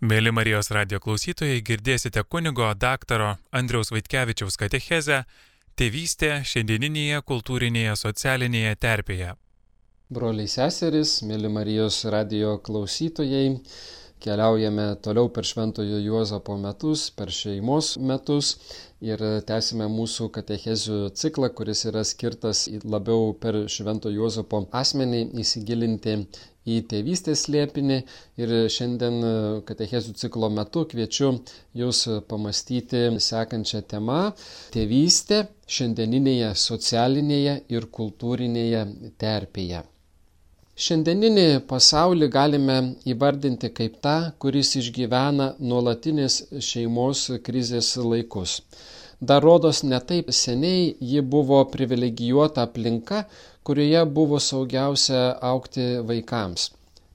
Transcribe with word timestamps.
Mėly 0.00 0.30
Marijos 0.32 0.70
radio 0.72 0.96
klausytojai, 0.96 1.58
girdėsite 1.60 2.22
kunigo 2.24 2.70
daktaro 2.72 3.34
Andriaus 3.52 3.90
Vaitkevičiaus 3.92 4.56
katechezę 4.56 5.18
Tėvystė 5.76 6.38
šiandieninėje 6.48 7.18
kultūrinėje 7.28 7.98
socialinėje 8.00 8.78
terpėje. 8.80 9.34
Broliai 10.08 10.48
seseris, 10.48 11.18
mėly 11.28 11.50
Marijos 11.52 11.98
radio 12.08 12.54
klausytojai, 12.64 13.58
keliaujame 14.24 14.86
toliau 15.04 15.28
per 15.36 15.44
Šventojo 15.44 16.00
Juozapo 16.00 16.56
metus, 16.56 17.10
per 17.12 17.28
šeimos 17.28 17.98
metus 18.00 18.54
ir 19.04 19.20
tęsime 19.44 19.84
mūsų 19.92 20.30
katechezių 20.32 21.10
ciklą, 21.12 21.52
kuris 21.52 21.84
yra 21.92 22.06
skirtas 22.08 22.70
labiau 22.88 23.34
per 23.36 23.66
Švento 23.68 24.08
Juozapo 24.08 24.64
asmenį 24.80 25.26
įsigilinti 25.44 26.22
į 26.74 26.78
tėvystės 26.92 27.44
slėpinį 27.46 27.98
ir 28.42 28.54
šiandien 28.76 29.20
e, 29.26 29.32
katechezių 29.68 30.16
ciklo 30.22 30.50
metu 30.56 30.86
kviečiu 30.90 31.32
jūs 31.82 32.02
pamastyti 32.32 33.06
sekančią 33.28 33.84
temą- 33.94 34.20
tėvystė 34.74 35.44
šiandieninėje 35.78 36.52
socialinėje 36.66 37.56
ir 37.76 37.88
kultūrinėje 38.00 38.84
terpėje. 39.24 39.86
Šiandieninį 40.80 41.42
pasaulį 41.70 42.26
galime 42.34 42.74
įvardinti 43.12 43.68
kaip 43.78 43.98
tą, 44.06 44.14
kuris 44.42 44.70
išgyvena 44.80 45.48
nuolatinės 45.60 46.36
šeimos 46.68 47.24
krizės 47.48 47.90
laikus. 48.12 48.54
Dar 49.20 49.42
rodos 49.44 49.82
netaip 49.84 50.30
seniai 50.32 50.84
ji 51.12 51.20
buvo 51.32 51.64
privilegijuota 51.72 52.62
aplinka, 52.68 53.24
kurioje 53.62 54.04
buvo 54.18 54.38
saugiausia 54.40 55.24
aukti 55.48 55.88
vaikams. 56.10 56.70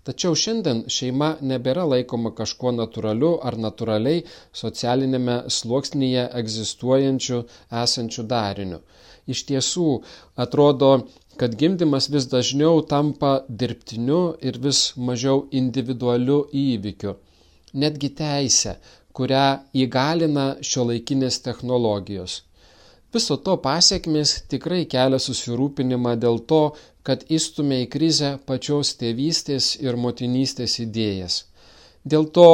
Tačiau 0.06 0.38
šiandien 0.38 0.84
šeima 0.96 1.32
nebėra 1.52 1.84
laikoma 1.90 2.30
kažkuo 2.40 2.76
natūraliu 2.80 3.32
ar 3.50 3.58
natūraliai 3.64 4.20
socialinėme 4.60 5.38
sluoksnyje 5.56 6.28
egzistuojančiu 6.42 7.40
esančiu 7.84 8.26
dariniu. 8.34 8.80
Iš 9.26 9.42
tiesų, 9.50 9.88
atrodo, 10.46 10.92
kad 11.42 11.58
gimdymas 11.64 12.12
vis 12.14 12.30
dažniau 12.36 12.84
tampa 12.92 13.32
dirbtiniu 13.64 14.20
ir 14.46 14.62
vis 14.68 14.84
mažiau 15.10 15.48
individualiu 15.64 16.38
įvykiu. 16.66 17.16
Netgi 17.74 18.14
teisė, 18.22 18.76
kurią 19.16 19.46
įgalina 19.84 20.46
šio 20.70 20.90
laikinės 20.92 21.40
technologijos. 21.46 22.42
Viso 23.16 23.38
to 23.40 23.56
pasiekmes 23.64 24.32
tikrai 24.52 24.82
kelia 24.92 25.20
susirūpinimą 25.24 26.18
dėl 26.20 26.42
to, 26.52 26.64
kad 27.08 27.22
įstumia 27.38 27.84
į 27.86 27.92
krizę 27.94 28.32
pačios 28.50 28.96
tėvystės 29.00 29.76
ir 29.86 29.96
motinystės 30.06 30.80
idėjas. 30.84 31.44
Dėl 32.06 32.28
to, 32.38 32.50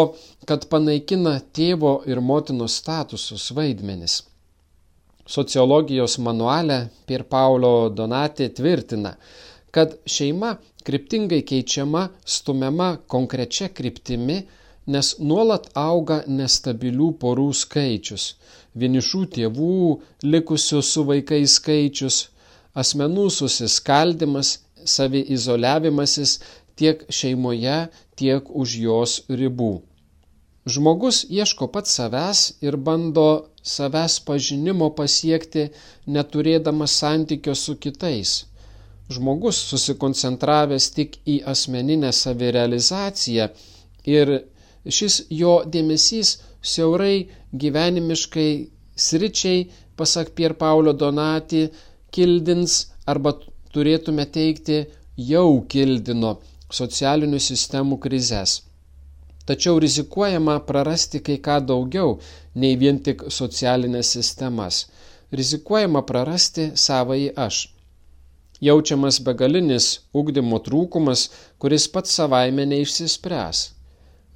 kad 0.48 0.68
panaikina 0.72 1.40
tėvo 1.58 1.96
ir 2.08 2.22
motinos 2.22 2.78
statusus 2.82 3.50
vaidmenis. 3.58 4.22
Sociologijos 5.28 6.20
manuale 6.20 6.78
Pier 7.08 7.24
Paulo 7.24 7.90
Donatė 7.90 8.52
tvirtina, 8.56 9.16
kad 9.72 9.98
šeima 10.06 10.56
kryptingai 10.86 11.42
keičiama, 11.48 12.08
stumiama 12.26 12.94
konkrečia 13.08 13.70
kryptimi, 13.70 14.42
nes 14.88 15.16
nuolat 15.20 15.70
auga 15.78 16.24
nestabilių 16.28 17.12
porų 17.22 17.52
skaičius 17.54 18.32
vienišų 18.76 19.22
tėvų 19.36 19.78
likusių 20.24 20.82
su 20.82 21.04
vaikais 21.08 21.58
skaičius, 21.60 22.18
asmenų 22.74 23.30
susiskaldimas, 23.30 24.60
saviizoliavimasis 24.86 26.40
tiek 26.80 27.04
šeimoje, 27.10 27.88
tiek 28.16 28.48
už 28.50 28.78
jos 28.86 29.18
ribų. 29.30 29.82
Žmogus 30.72 31.24
ieško 31.26 31.68
pats 31.74 31.98
savęs 31.98 32.42
ir 32.62 32.78
bando 32.78 33.50
savęs 33.66 34.20
pažinimo 34.26 34.92
pasiekti, 34.94 35.72
neturėdamas 36.06 36.94
santykio 37.02 37.56
su 37.58 37.76
kitais. 37.82 38.46
Žmogus 39.12 39.58
susikoncentravęs 39.68 40.92
tik 40.96 41.18
į 41.28 41.42
asmeninę 41.54 42.14
savirealizaciją 42.16 43.50
ir 44.08 44.36
šis 44.88 45.22
jo 45.30 45.62
dėmesys 45.74 46.38
siaurai 46.62 47.28
gyvenimiškai 47.54 48.52
sričiai, 48.96 49.70
pasak 49.98 50.34
Pier 50.36 50.54
Paulio 50.54 50.94
Donati, 50.94 51.68
kildins 52.12 52.88
arba 53.06 53.36
turėtume 53.74 54.26
teikti 54.26 54.84
jau 55.18 55.62
kildino 55.70 56.38
socialinių 56.72 57.40
sistemų 57.40 57.98
krizės. 58.04 58.62
Tačiau 59.46 59.80
rizikuojama 59.84 60.60
prarasti 60.68 61.20
kai 61.26 61.38
ką 61.46 61.58
daugiau 61.66 62.18
nei 62.56 62.78
vien 62.82 63.00
tik 63.06 63.26
socialinės 63.40 64.14
sistemas. 64.16 64.86
Rizikuojama 65.32 66.04
prarasti 66.08 66.72
savąjį 66.86 67.32
aš. 67.46 67.62
Jaučiamas 68.62 69.18
begalinis 69.26 69.88
ugdymo 70.14 70.60
trūkumas, 70.62 71.30
kuris 71.58 71.88
pats 71.94 72.14
savaime 72.20 72.68
neišsispręs. 72.70 73.64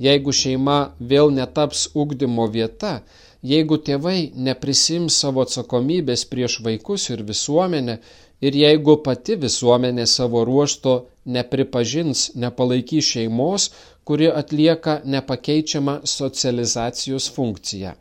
Jeigu 0.02 0.34
šeima 0.36 0.78
vėl 1.00 1.32
netaps 1.32 1.86
ugdymo 1.96 2.50
vieta, 2.52 3.00
jeigu 3.46 3.78
tėvai 3.80 4.32
neprisims 4.48 5.16
savo 5.24 5.46
atsakomybės 5.46 6.26
prieš 6.28 6.60
vaikus 6.66 7.10
ir 7.14 7.24
visuomenę, 7.24 8.00
ir 8.42 8.58
jeigu 8.60 8.98
pati 9.06 9.38
visuomenė 9.40 10.06
savo 10.06 10.44
ruošto 10.48 10.96
nepripažins, 11.26 12.32
nepalaikys 12.36 13.14
šeimos, 13.16 13.70
kuri 14.04 14.28
atlieka 14.30 15.00
nepakeičiamą 15.06 16.02
socializacijos 16.04 17.30
funkciją. 17.38 17.96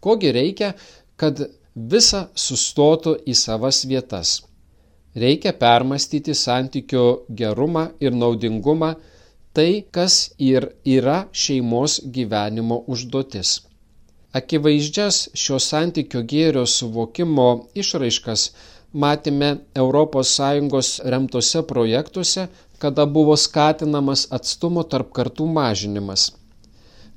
Kogi 0.00 0.32
reikia, 0.32 0.74
kad 1.16 1.40
visa 1.74 2.26
sustotų 2.34 3.20
į 3.28 3.36
savas 3.36 3.84
vietas? 3.86 4.40
Reikia 5.14 5.52
permastyti 5.52 6.34
santykio 6.34 7.06
gerumą 7.38 7.88
ir 8.00 8.14
naudingumą 8.14 8.94
tai, 9.52 9.84
kas 9.90 10.30
ir 10.38 10.68
yra 10.84 11.24
šeimos 11.32 12.00
gyvenimo 12.14 12.82
užduotis. 12.86 13.60
Akivaizdžias 14.32 15.24
šio 15.34 15.58
santykio 15.58 16.22
gėrio 16.32 16.62
suvokimo 16.70 17.46
išraiškas 17.74 18.50
matėme 18.94 19.48
ES 19.74 20.90
remtose 21.14 21.62
projektuose, 21.72 22.48
kada 22.78 23.06
buvo 23.06 23.36
skatinamas 23.36 24.28
atstumo 24.30 24.82
tarp 24.82 25.10
kartų 25.12 25.46
mažinimas. 25.56 26.30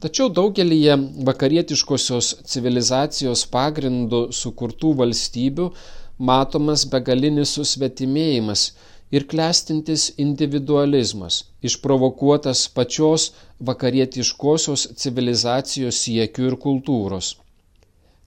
Tačiau 0.04 0.28
daugelį 0.28 0.80
vakarietiškosios 1.28 2.34
civilizacijos 2.52 3.46
pagrindų 3.54 4.26
sukurtų 4.36 4.96
valstybių 5.00 5.70
matomas 6.18 6.84
begalinis 6.90 7.54
susvetimėjimas 7.56 8.66
ir 9.14 9.28
klestintis 9.30 10.08
individualizmas, 10.26 11.36
išprovokuotas 11.70 12.66
pačios 12.78 13.28
vakarietiškosios 13.70 14.88
civilizacijos 15.04 16.00
siekių 16.06 16.48
ir 16.50 16.60
kultūros. 16.66 17.36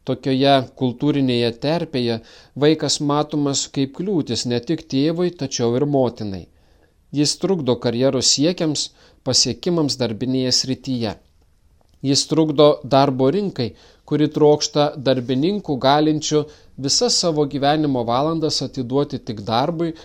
Tokioje 0.07 0.55
kultūrinėje 0.81 1.51
terpėje 1.65 2.21
vaikas 2.65 3.01
matomas 3.11 3.65
kaip 3.79 3.97
kliūtis 3.99 4.47
ne 4.53 4.61
tik 4.69 4.87
tėvui, 4.93 5.33
tačiau 5.41 5.75
ir 5.81 5.89
motinai. 5.97 6.45
Jis 7.19 7.35
trukdo 7.43 7.75
karjeros 7.83 8.31
siekiams, 8.37 8.91
pasiekimams 9.27 9.99
darbinėje 9.99 10.53
srityje. 10.61 11.17
Jis 12.07 12.27
trukdo 12.31 12.67
darbo 12.95 13.33
rinkai, 13.35 13.73
kuri 14.07 14.29
trokšta 14.37 14.93
darbininkų 15.09 15.77
galinčių 15.83 16.45
visas 16.87 17.17
savo 17.25 17.47
gyvenimo 17.55 18.05
valandas 18.07 18.63
atiduoti 18.67 19.19
tik 19.19 19.43
darbui, 19.49 19.97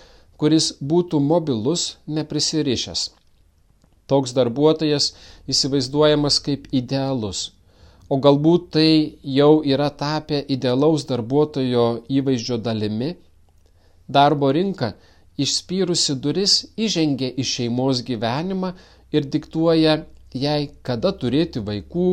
kuris 0.42 0.72
būtų 0.82 1.20
mobilus, 1.22 1.98
neprisirišęs. 2.10 3.10
Toks 4.10 4.34
darbuotojas 4.34 5.12
įsivaizduojamas 5.54 6.40
kaip 6.44 6.66
idealus, 6.76 7.52
o 8.10 8.18
galbūt 8.26 8.72
tai 8.76 8.90
jau 9.38 9.62
yra 9.74 9.92
tapę 10.02 10.42
idealaus 10.56 11.06
darbuotojo 11.12 11.86
įvaizdžio 12.10 12.58
dalimi. 12.66 13.12
Darbo 14.10 14.50
rinka 14.58 14.96
išspyrusi 15.40 16.18
duris 16.24 16.56
įžengia 16.88 17.30
į 17.40 17.46
šeimos 17.54 18.02
gyvenimą 18.08 18.74
ir 19.16 19.30
diktuoja 19.36 20.02
jai, 20.34 20.72
kada 20.82 21.14
turėti 21.22 21.62
vaikų, 21.70 22.10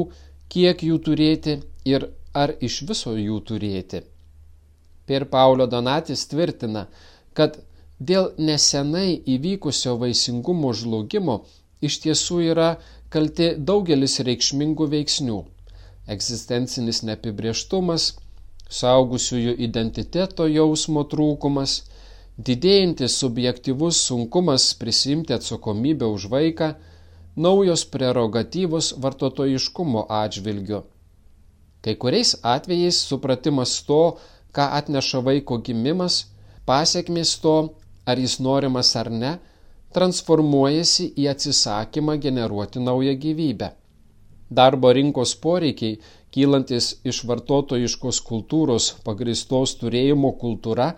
kiek 0.52 0.84
jų 0.84 1.00
turėti 1.08 1.56
ir 1.88 2.10
ar 2.34 2.52
iš 2.60 2.82
viso 2.90 3.16
jų 3.16 3.40
turėti. 3.48 4.04
Per 5.08 5.24
Paulio 5.32 5.66
Donatis 5.66 6.26
tvirtina, 6.28 6.86
kad 7.32 7.56
dėl 7.98 8.32
nesenai 8.38 9.18
įvykusio 9.26 9.96
vaisingumo 9.98 10.72
žlugimo 10.72 11.44
iš 11.82 11.98
tiesų 12.04 12.40
yra 12.52 12.68
kalti 13.10 13.54
daugelis 13.58 14.18
reikšmingų 14.28 14.86
veiksnių- 14.94 15.38
egzistencinis 16.14 17.02
neapibrieštumas, 17.02 18.12
saugusiųjų 18.68 19.54
identiteto 19.66 20.46
jausmo 20.46 21.04
trūkumas, 21.04 21.82
didėjantis 22.38 23.16
subjektivus 23.18 24.00
sunkumas 24.08 24.74
prisimti 24.74 25.34
atsakomybę 25.34 26.06
už 26.06 26.28
vaiką, 26.30 26.74
naujos 27.36 27.84
prerogatyvos 27.84 28.92
vartotojiškumo 29.02 30.06
atžvilgiu. 30.22 30.82
Kai 31.82 31.94
kuriais 31.94 32.36
atvejais 32.42 32.98
supratimas 33.10 33.82
to, 33.82 34.18
ką 34.54 34.64
atneša 34.78 35.20
vaiko 35.22 35.58
gimimas, 35.58 36.26
pasiekmės 36.66 37.38
to, 37.42 37.56
ar 38.08 38.20
jis 38.24 38.38
norimas 38.44 38.94
ar 39.00 39.10
ne, 39.12 39.32
transformuojasi 39.96 41.10
į 41.22 41.28
atsisakymą 41.32 42.16
generuoti 42.24 42.80
naują 42.84 43.14
gyvybę. 43.24 43.68
Darbo 44.58 44.92
rinkos 44.96 45.34
poreikiai, 45.44 45.98
kylantis 46.32 46.88
iš 47.10 47.22
vartotojiškos 47.28 48.20
kultūros 48.28 48.90
pagristos 49.04 49.74
turėjimo 49.80 50.32
kultūra, 50.42 50.92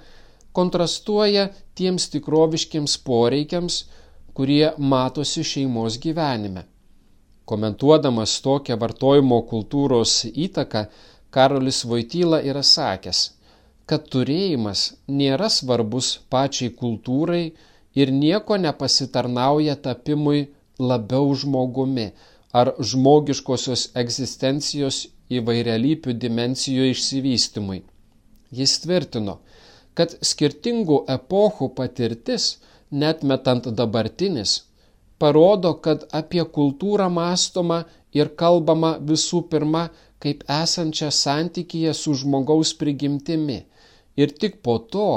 kontrastuoja 0.52 1.48
tiems 1.78 2.08
tikroviškiams 2.14 2.96
poreikiams, 3.06 3.80
kurie 4.34 4.70
matosi 4.92 5.44
šeimos 5.52 5.98
gyvenime. 6.02 6.64
Komentuodamas 7.50 8.36
tokią 8.44 8.78
vartojimo 8.78 9.40
kultūros 9.50 10.20
įtaką, 10.46 10.86
Karolis 11.30 11.84
Vojtyla 11.86 12.40
yra 12.46 12.62
sakęs, 12.66 13.20
kad 13.90 14.04
turėjimas 14.14 14.80
nėra 15.20 15.48
svarbus 15.50 16.08
pačiai 16.32 16.70
kultūrai 16.80 17.44
ir 18.00 18.12
nieko 18.14 18.58
nepasitarnauja 18.64 19.74
tapimui 19.86 20.42
labiau 20.90 21.32
žmogumi 21.40 22.04
ar 22.60 22.70
žmogiškosios 22.90 23.88
egzistencijos 24.02 24.98
įvairialypių 25.38 26.14
dimensijų 26.24 26.86
išsivystimui. 26.92 27.80
Jis 28.60 28.76
tvirtino, 28.84 29.38
kad 29.98 30.14
skirtingų 30.30 31.00
epochų 31.16 31.70
patirtis, 31.80 32.46
net 32.90 33.26
metant 33.32 33.66
dabartinis, 33.80 34.52
parodo, 35.18 35.74
kad 35.86 36.06
apie 36.20 36.44
kultūrą 36.58 37.10
mąstoma 37.16 37.80
ir 38.14 38.30
kalbama 38.42 38.92
visų 39.10 39.42
pirma 39.50 39.84
kaip 40.22 40.46
esančią 40.62 41.10
santykyje 41.18 41.94
su 42.04 42.14
žmogaus 42.22 42.74
prigimtimi 42.80 43.60
ir 44.16 44.32
tik 44.40 44.62
po 44.62 44.78
to 44.92 45.08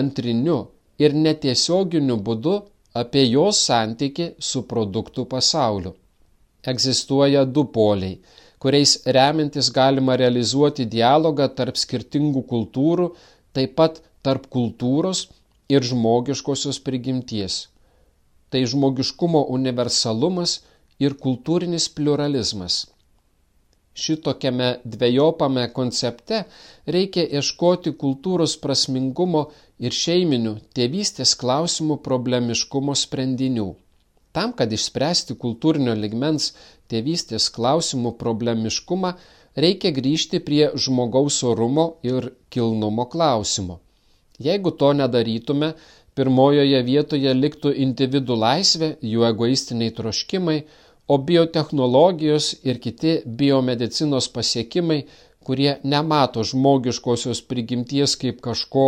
antriniu 0.00 0.58
ir 0.98 1.16
netiesioginiu 1.24 2.16
būdu 2.28 2.54
apie 3.02 3.24
jos 3.30 3.62
santyki 3.68 4.30
su 4.50 4.62
produktų 4.70 5.24
pasauliu. 5.34 5.94
Egzistuoja 6.72 7.44
du 7.44 7.64
poliai, 7.76 8.18
kuriais 8.62 8.92
remintis 9.16 9.70
galima 9.72 10.16
realizuoti 10.20 10.84
dialogą 10.94 11.48
tarp 11.58 11.78
skirtingų 11.80 12.42
kultūrų, 12.52 13.06
taip 13.56 13.76
pat 13.80 14.02
tarp 14.22 14.48
kultūros 14.56 15.28
ir 15.72 15.86
žmogiškosios 15.90 16.80
prigimties. 16.86 17.68
Tai 18.50 18.64
žmogiškumo 18.72 19.46
universalumas 19.56 20.58
ir 20.98 21.14
kultūrinis 21.24 21.86
pluralizmas. 21.96 22.84
Šitokiame 23.94 24.68
dviejopame 24.84 25.66
koncepte 25.74 26.44
reikia 26.86 27.24
ieškoti 27.40 27.92
kultūros 27.98 28.54
prasmingumo 28.62 29.48
ir 29.82 29.96
šeiminių 29.96 30.54
tėvystės 30.78 31.34
klausimų 31.40 31.98
problemiškumo 32.04 32.94
sprendinių. 32.94 33.68
Tam, 34.32 34.52
kad 34.54 34.70
išspręsti 34.72 35.34
kultūrinio 35.42 35.96
ligmens 35.98 36.52
tėvystės 36.90 37.48
klausimų 37.50 38.14
problemiškumą, 38.20 39.14
reikia 39.64 39.90
grįžti 39.96 40.38
prie 40.46 40.68
žmogaus 40.84 41.42
orumo 41.42 41.86
ir 42.06 42.30
kilnumo 42.54 43.08
klausimo. 43.10 43.80
Jeigu 44.38 44.70
to 44.70 44.92
nedarytume, 44.96 45.72
pirmojoje 46.14 46.78
vietoje 46.86 47.34
liktų 47.34 47.74
individų 47.86 48.38
laisvė, 48.44 48.92
jų 49.02 49.26
egoistiniai 49.32 49.92
troškimai, 49.98 50.60
o 51.12 51.16
biotehnologijos 51.18 52.52
ir 52.68 52.78
kiti 52.84 53.12
biomedicinos 53.38 54.28
pasiekimai, 54.34 55.00
kurie 55.46 55.72
nemato 55.92 56.44
žmogiškosios 56.50 57.40
prigimties 57.50 58.14
kaip 58.20 58.38
kažko, 58.44 58.86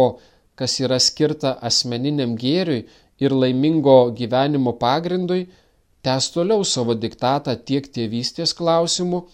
kas 0.54 0.78
yra 0.84 1.00
skirta 1.02 1.56
asmeniniam 1.68 2.36
gėriui 2.42 2.84
ir 3.24 3.34
laimingo 3.42 3.96
gyvenimo 4.18 4.76
pagrindui, 4.84 5.48
tęs 6.06 6.30
toliau 6.34 6.62
savo 6.74 6.94
diktatą 7.04 7.56
tiek 7.70 7.88
tėvystės 7.96 8.54
klausimų, 8.58 9.24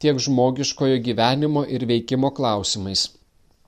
tiek 0.00 0.16
žmogiškojo 0.24 1.02
gyvenimo 1.04 1.66
ir 1.68 1.84
veikimo 1.90 2.32
klausimais. 2.38 3.08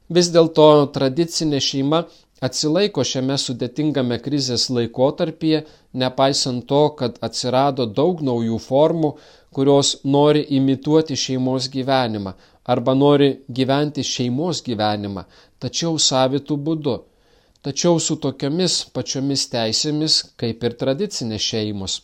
Vis 0.09 0.33
dėlto 0.35 0.71
tradicinė 0.95 1.61
šeima 1.69 2.05
atsilaiko 2.47 3.05
šiame 3.05 3.37
sudėtingame 3.41 4.19
krizės 4.25 4.69
laikotarpyje, 4.77 5.65
nepaisant 6.03 6.67
to, 6.71 6.83
kad 7.01 7.19
atsirado 7.27 7.87
daug 8.01 8.23
naujų 8.25 8.59
formų, 8.67 9.11
kurios 9.57 9.97
nori 10.05 10.47
imituoti 10.59 11.19
šeimos 11.25 11.69
gyvenimą 11.75 12.35
arba 12.71 12.95
nori 12.95 13.31
gyventi 13.59 14.05
šeimos 14.07 14.61
gyvenimą, 14.67 15.25
tačiau 15.59 15.99
savitų 15.99 16.57
būdu. 16.67 16.97
Tačiau 17.67 17.99
su 18.01 18.17
tokiamis 18.25 18.77
pačiomis 18.95 19.43
teisėmis 19.53 20.15
kaip 20.41 20.63
ir 20.65 20.77
tradicinės 20.83 21.49
šeimos. 21.53 21.97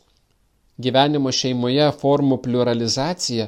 Gyvenimo 0.76 1.32
šeimoje 1.32 1.86
formų 2.00 2.36
pluralizacija 2.44 3.46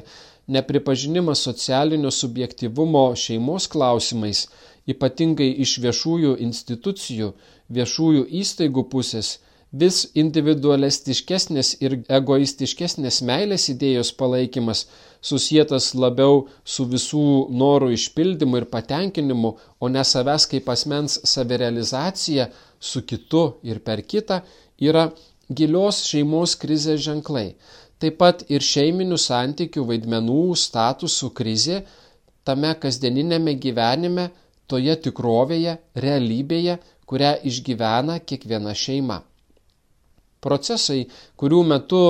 nepripažinimas 0.55 1.43
socialinio 1.45 2.09
subjektivumo 2.11 3.03
šeimos 3.23 3.67
klausimais, 3.69 4.47
ypatingai 4.93 5.49
iš 5.65 5.77
viešųjų 5.83 6.37
institucijų, 6.45 7.33
viešųjų 7.77 8.25
įstaigų 8.41 8.85
pusės, 8.91 9.37
vis 9.71 10.07
individualistiškesnės 10.17 11.75
ir 11.85 11.99
egoistiškesnės 12.09 13.21
meilės 13.21 13.67
idėjos 13.69 14.11
palaikymas 14.17 14.87
susijęs 15.21 15.93
labiau 15.93 16.47
su 16.65 16.85
visų 16.89 17.25
norų 17.53 17.91
išpildymu 17.93 18.57
ir 18.57 18.65
patenkinimu, 18.71 19.55
o 19.79 19.89
ne 19.89 20.03
savęs 20.03 20.47
kaip 20.49 20.69
asmens 20.73 21.19
savirealizacija 21.23 22.49
su 22.79 23.03
kitu 23.05 23.43
ir 23.63 23.79
per 23.85 24.01
kitą, 24.01 24.41
yra 24.79 25.11
gilios 25.49 26.03
šeimos 26.07 26.55
krizės 26.55 27.03
ženklai. 27.05 27.53
Taip 27.99 28.17
pat 28.17 28.45
ir 28.49 28.63
šeiminių 28.63 29.17
santykių 29.19 29.83
vaidmenų 29.85 30.55
statusų 30.55 31.33
krizė 31.35 31.81
tame 32.47 32.71
kasdieninėme 32.79 33.57
gyvenime, 33.59 34.29
toje 34.71 34.95
tikrovėje, 35.05 35.75
realybėje, 36.05 36.77
kurią 37.09 37.35
išgyvena 37.49 38.19
kiekviena 38.29 38.75
šeima. 38.77 39.21
Procesai, 40.45 41.03
kurių 41.39 41.61
metu 41.73 42.03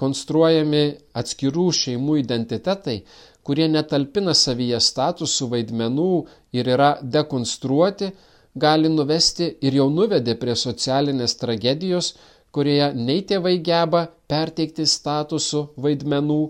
konstruojami 0.00 0.84
atskirų 1.20 1.66
šeimų 1.78 2.18
identitetai, 2.22 3.00
kurie 3.44 3.66
netalpina 3.68 4.34
savyje 4.34 4.80
statusų 4.80 5.50
vaidmenų 5.52 6.12
ir 6.56 6.70
yra 6.76 6.94
dekonstruoti, 7.16 8.10
gali 8.54 8.88
nuvesti 8.88 9.50
ir 9.66 9.76
jau 9.80 9.88
nuvedė 9.90 10.36
prie 10.40 10.54
socialinės 10.56 11.36
tragedijos, 11.40 12.14
kurioje 12.54 12.92
nei 12.94 13.24
tėvai 13.28 13.56
geba 13.68 14.04
perteikti 14.30 14.86
statusų 14.86 15.64
vaidmenų, 15.84 16.42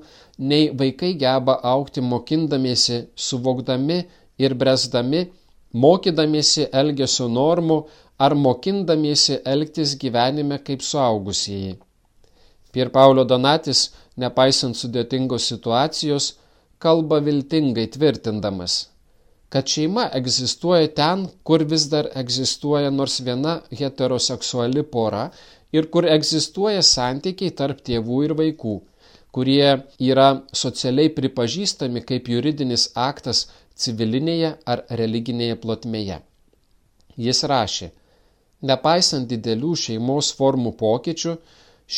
nei 0.50 0.68
vaikai 0.80 1.14
geba 1.20 1.56
aukti 1.72 2.04
mokindamiesi, 2.04 3.00
suvokdami 3.16 3.98
ir 4.44 4.54
bresdami, 4.60 5.24
mokydamiesi 5.74 6.68
elgesio 6.72 7.26
normų 7.28 7.80
ar 8.18 8.34
mokindamiesi 8.38 9.40
elgtis 9.54 9.96
gyvenime 9.98 10.60
kaip 10.62 10.82
suaugusieji. 10.82 11.74
Pier 12.72 12.90
Paulio 12.94 13.24
Donatis, 13.24 13.90
nepaisant 14.18 14.78
sudėtingos 14.78 15.46
situacijos, 15.50 16.32
kalba 16.78 17.20
viltingai 17.26 17.86
tvirtindamas, 17.96 18.74
kad 19.50 19.70
šeima 19.70 20.08
egzistuoja 20.18 20.88
ten, 21.00 21.28
kur 21.46 21.62
vis 21.70 21.86
dar 21.92 22.10
egzistuoja 22.22 22.90
nors 22.90 23.20
viena 23.26 23.60
heteroseksuali 23.80 24.82
pora 24.96 25.28
ir 25.72 25.86
kur 25.94 26.06
egzistuoja 26.16 26.82
santykiai 26.86 27.54
tarp 27.60 27.82
tėvų 27.86 28.18
ir 28.26 28.34
vaikų, 28.40 28.74
kurie 29.34 29.70
yra 30.10 30.28
socialiai 30.64 31.10
pripažįstami 31.14 32.02
kaip 32.10 32.30
juridinis 32.30 32.88
aktas 33.08 33.46
civilinėje 33.82 34.50
ar 34.74 34.84
religinėje 35.00 35.58
plotmėje. 35.64 36.18
Jis 37.26 37.42
rašė, 37.52 37.90
nepaisant 38.70 39.28
didelių 39.30 39.74
šeimos 39.84 40.32
formų 40.38 40.74
pokyčių, 40.82 41.36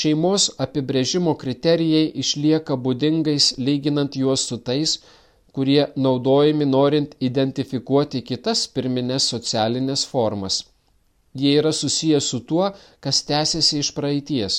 šeimos 0.01 0.49
apibrėžimo 0.67 1.35
kriterijai 1.43 2.07
išlieka 2.25 2.77
būdingais 2.87 3.53
lyginant 3.59 4.17
juos 4.23 4.47
su 4.51 4.61
tais, 4.71 4.99
kurie 5.53 5.83
naudojami 5.97 6.69
norint 6.77 7.19
identifikuoti 7.31 8.25
kitas 8.31 8.67
pirminės 8.79 9.29
socialinės 9.35 10.09
formas– 10.15 10.63
Jie 11.37 11.59
yra 11.61 11.73
susiję 11.73 12.21
su 12.21 12.41
tuo, 12.49 12.67
kas 13.05 13.19
tęsiasi 13.29 13.81
iš 13.83 13.89
praeities, 13.97 14.55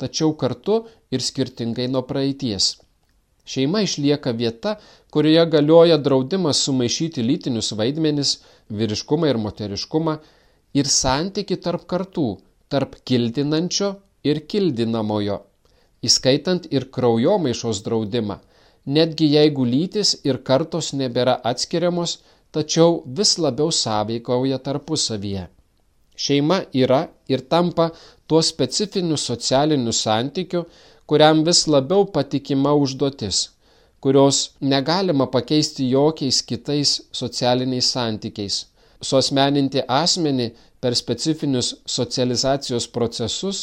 tačiau 0.00 0.30
kartu 0.42 0.76
ir 1.14 1.24
skirtingai 1.28 1.88
nuo 1.92 2.02
praeities. 2.10 2.68
Šeima 3.52 3.82
išlieka 3.84 4.32
vieta, 4.38 4.76
kurioje 5.12 5.44
galioja 5.54 5.98
draudimas 6.06 6.62
sumaišyti 6.66 7.24
lytinius 7.26 7.72
vaidmenis, 7.80 8.38
vyriškumą 8.80 9.28
ir 9.32 9.40
moteriškumą 9.46 10.16
ir 10.80 10.88
santyki 10.88 11.58
tarp 11.66 11.84
kartų, 11.92 12.28
tarp 12.72 12.96
kildinančio 13.08 13.94
ir 14.24 14.46
kildinamojo. 14.52 15.40
įskaitant 16.08 16.64
ir 16.74 16.88
kraujomaišos 16.94 17.80
draudimą, 17.86 18.36
netgi 18.96 19.28
jeigu 19.32 19.64
lytis 19.72 20.16
ir 20.26 20.40
kartos 20.48 20.88
nebėra 21.00 21.36
atskiriamos, 21.50 22.16
tačiau 22.50 23.02
vis 23.18 23.36
labiau 23.38 23.70
sąveikauja 23.70 24.58
tarpusavyje. 24.66 25.44
Šeima 26.24 26.58
yra 26.82 27.04
ir 27.28 27.44
tampa 27.52 27.90
tuo 28.26 28.42
specifiniu 28.42 29.16
socialiniu 29.16 29.92
santykiu, 29.92 30.64
kuriam 31.12 31.42
vis 31.44 31.66
labiau 31.68 32.06
patikima 32.12 32.70
užduotis, 32.82 33.38
kurios 34.00 34.36
negalima 34.60 35.26
pakeisti 35.34 35.90
jokiais 35.90 36.38
kitais 36.48 36.90
socialiniais 37.20 37.90
santykiais. 37.94 38.54
Suosmeninti 39.08 39.82
asmenį 40.00 40.46
per 40.80 40.96
specifinius 40.96 41.68
socializacijos 41.96 42.86
procesus, 42.94 43.58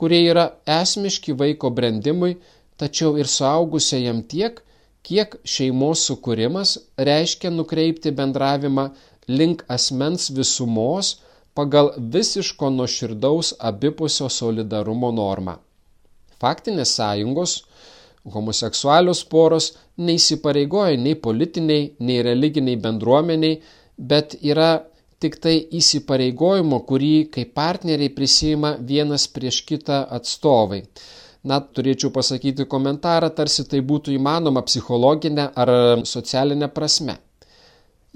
kurie 0.00 0.22
yra 0.30 0.46
esmiški 0.78 1.36
vaiko 1.42 1.70
brandimui, 1.80 2.38
tačiau 2.80 3.20
ir 3.20 3.28
suaugusiajam 3.34 4.24
tiek, 4.32 4.64
kiek 5.04 5.36
šeimos 5.56 6.06
sukūrimas 6.08 6.74
reiškia 7.10 7.52
nukreipti 7.58 8.14
bendravimą 8.22 8.86
link 9.28 9.66
asmens 9.78 10.30
visumos 10.40 11.12
pagal 11.52 11.92
visiško 12.16 12.72
nuoširdaus 12.80 13.54
abipusio 13.72 14.32
solidarumo 14.40 15.12
normą. 15.20 15.58
Faktinės 16.42 16.94
sąjungos, 16.98 17.54
homoseksualios 18.34 19.24
poros 19.30 19.72
neįsipareigoja 20.00 20.96
nei 21.00 21.14
politiniai, 21.14 21.90
nei 22.00 22.22
religiniai 22.24 22.80
bendruomeniai, 22.80 23.60
bet 23.98 24.38
yra 24.42 24.70
tik 25.22 25.36
tai 25.40 25.56
įsipareigojimo, 25.78 26.80
kurį 26.88 27.12
kaip 27.34 27.52
partneriai 27.56 28.12
prisima 28.12 28.74
vienas 28.80 29.26
prieš 29.30 29.62
kitą 29.68 30.02
atstovai. 30.18 30.82
Na, 31.44 31.60
turėčiau 31.60 32.08
pasakyti 32.12 32.64
komentarą, 32.68 33.28
tarsi 33.36 33.66
tai 33.68 33.82
būtų 33.84 34.14
įmanoma 34.16 34.62
psichologinė 34.64 35.50
ar 35.60 35.72
socialinė 36.08 36.70
prasme. 36.72 37.18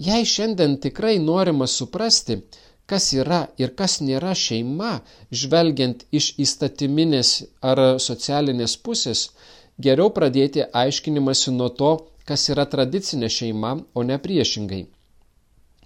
Jei 0.01 0.25
šiandien 0.25 0.79
tikrai 0.81 1.19
norima 1.21 1.67
suprasti, 1.69 2.39
kas 2.89 3.13
yra 3.13 3.41
ir 3.61 3.75
kas 3.79 3.99
nėra 4.01 4.35
šeima, 4.43 4.99
žvelgiant 5.41 6.05
iš 6.21 6.33
įstatyminės 6.45 7.33
ar 7.71 7.83
socialinės 8.01 8.77
pusės, 8.85 9.29
geriau 9.87 10.13
pradėti 10.19 10.65
aiškinimąsi 10.83 11.53
nuo 11.57 11.69
to, 11.81 11.93
kas 12.29 12.49
yra 12.53 12.65
tradicinė 12.73 13.29
šeima, 13.33 13.75
o 13.95 14.05
ne 14.09 14.17
priešingai. 14.25 14.87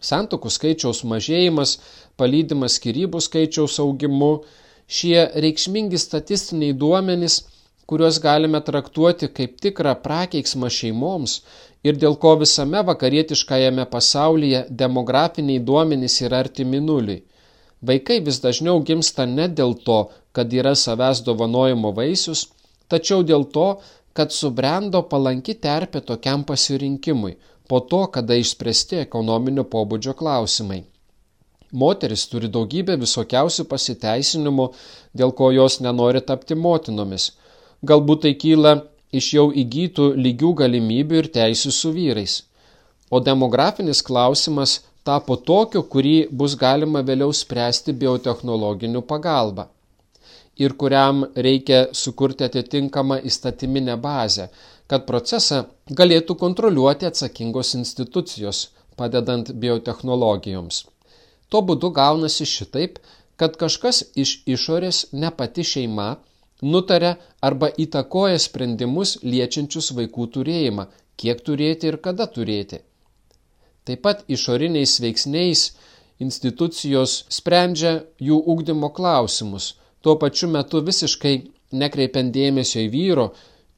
Santokų 0.02 0.50
skaičiaus 0.50 1.02
mažėjimas, 1.06 1.76
palydimas 2.18 2.78
skirybų 2.78 3.20
skaičiaus 3.22 3.78
augimu, 3.82 4.32
šie 4.90 5.28
reikšmingi 5.44 5.98
statistiniai 6.02 6.74
duomenys, 6.74 7.42
kuriuos 7.86 8.18
galime 8.24 8.60
traktuoti 8.66 9.28
kaip 9.36 9.60
tikrą 9.62 9.94
prakeiksmą 10.06 10.70
šeimoms 10.78 11.38
ir 11.82 11.98
dėl 11.98 12.16
ko 12.22 12.34
visame 12.40 12.82
vakarietiškajame 12.88 13.86
pasaulyje 13.94 14.64
demografiniai 14.82 15.62
duomenys 15.70 16.20
yra 16.26 16.42
artimi 16.44 16.80
nuliui. 16.80 17.22
Vaikai 17.82 18.20
vis 18.26 18.38
dažniau 18.42 18.82
gimsta 18.86 19.26
ne 19.26 19.48
dėl 19.60 19.74
to, 19.86 19.98
kad 20.32 20.52
yra 20.54 20.74
savęs 20.78 21.24
dovanojimo 21.26 21.90
vaisius, 21.96 22.46
tačiau 22.88 23.24
dėl 23.26 23.48
to, 23.56 23.66
kad 24.14 24.30
subrendo 24.30 25.02
palanki 25.10 25.56
terpė 25.66 26.04
tokiam 26.06 26.44
pasirinkimui, 26.46 27.34
po 27.68 27.80
to, 27.80 28.04
kada 28.14 28.38
išspręsti 28.38 29.02
ekonominio 29.02 29.64
pobūdžio 29.74 30.14
klausimai. 30.14 30.82
Moteris 31.72 32.26
turi 32.28 32.50
daugybę 32.52 32.98
visokiausių 33.00 33.64
pasiteisinimų, 33.70 34.66
dėl 35.16 35.32
ko 35.32 35.48
jos 35.56 35.80
nenori 35.80 36.20
tapti 36.20 36.54
motinomis. 36.54 37.30
Galbūt 37.82 38.26
tai 38.26 38.34
kyla 38.38 38.74
iš 39.12 39.28
jau 39.36 39.46
įgytų 39.64 40.12
lygių 40.26 40.54
galimybių 40.62 41.20
ir 41.22 41.28
teisų 41.36 41.74
su 41.80 41.92
vyrais. 41.96 42.38
O 43.10 43.20
demografinis 43.20 44.00
klausimas 44.02 44.80
tapo 45.04 45.36
tokiu, 45.36 45.82
kurį 45.82 46.16
bus 46.30 46.56
galima 46.56 47.02
vėliau 47.04 47.32
spręsti 47.36 47.92
biotehnologinių 47.92 49.04
pagalba 49.12 49.68
ir 50.56 50.74
kuriam 50.80 51.24
reikia 51.46 51.86
sukurti 51.96 52.44
atitinkamą 52.44 53.18
įstatyminę 53.28 53.96
bazę, 53.96 54.48
kad 54.86 55.06
procesą 55.08 55.62
galėtų 56.00 56.36
kontroliuoti 56.42 57.08
atsakingos 57.08 57.74
institucijos, 57.78 58.68
padedant 58.96 59.52
biotehnologijoms. 59.64 60.84
Tuo 61.48 61.62
būdu 61.68 61.92
gaunasi 61.96 62.46
šitaip, 62.48 62.98
kad 63.36 63.56
kažkas 63.56 64.02
iš 64.24 64.42
išorės, 64.46 65.06
ne 65.12 65.30
pati 65.38 65.64
šeima, 65.64 66.16
nutarė 66.62 67.16
arba 67.42 67.68
įtakoja 67.84 68.38
sprendimus 68.42 69.18
liečiančius 69.22 69.92
vaikų 69.98 70.28
turėjimą, 70.36 70.86
kiek 71.16 71.42
turėti 71.46 71.90
ir 71.90 71.98
kada 72.06 72.26
turėti. 72.26 72.80
Taip 73.84 74.02
pat 74.06 74.22
išoriniais 74.30 74.98
veiksniais 75.02 75.64
institucijos 76.22 77.24
sprendžia 77.34 77.94
jų 78.22 78.38
ugdymo 78.54 78.92
klausimus, 78.94 79.74
tuo 80.02 80.14
pačiu 80.22 80.48
metu 80.48 80.82
visiškai 80.86 81.34
nekreipiant 81.82 82.30
dėmesio 82.34 82.84
į 82.86 82.90
vyro, 82.92 83.26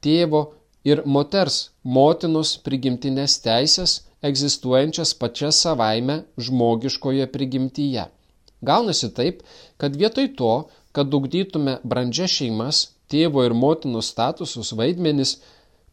tėvo 0.05 0.43
ir 0.85 1.01
moters, 1.05 1.71
motinos 1.81 2.55
prigimtinės 2.65 3.39
teisės 3.45 4.03
egzistuojančias 4.25 5.13
pačias 5.21 5.61
savaime 5.65 6.21
žmogiškoje 6.37 7.27
prigimtyje. 7.33 8.05
Gaunasi 8.65 9.11
taip, 9.17 9.41
kad 9.81 9.97
vietoj 9.97 10.31
to, 10.37 10.53
kad 10.95 11.13
ugdytume 11.13 11.79
brandžias 11.83 12.37
šeimas, 12.39 12.81
tėvo 13.11 13.43
ir 13.45 13.53
motinos 13.53 14.11
statusus 14.13 14.71
vaidmenis, 14.79 15.35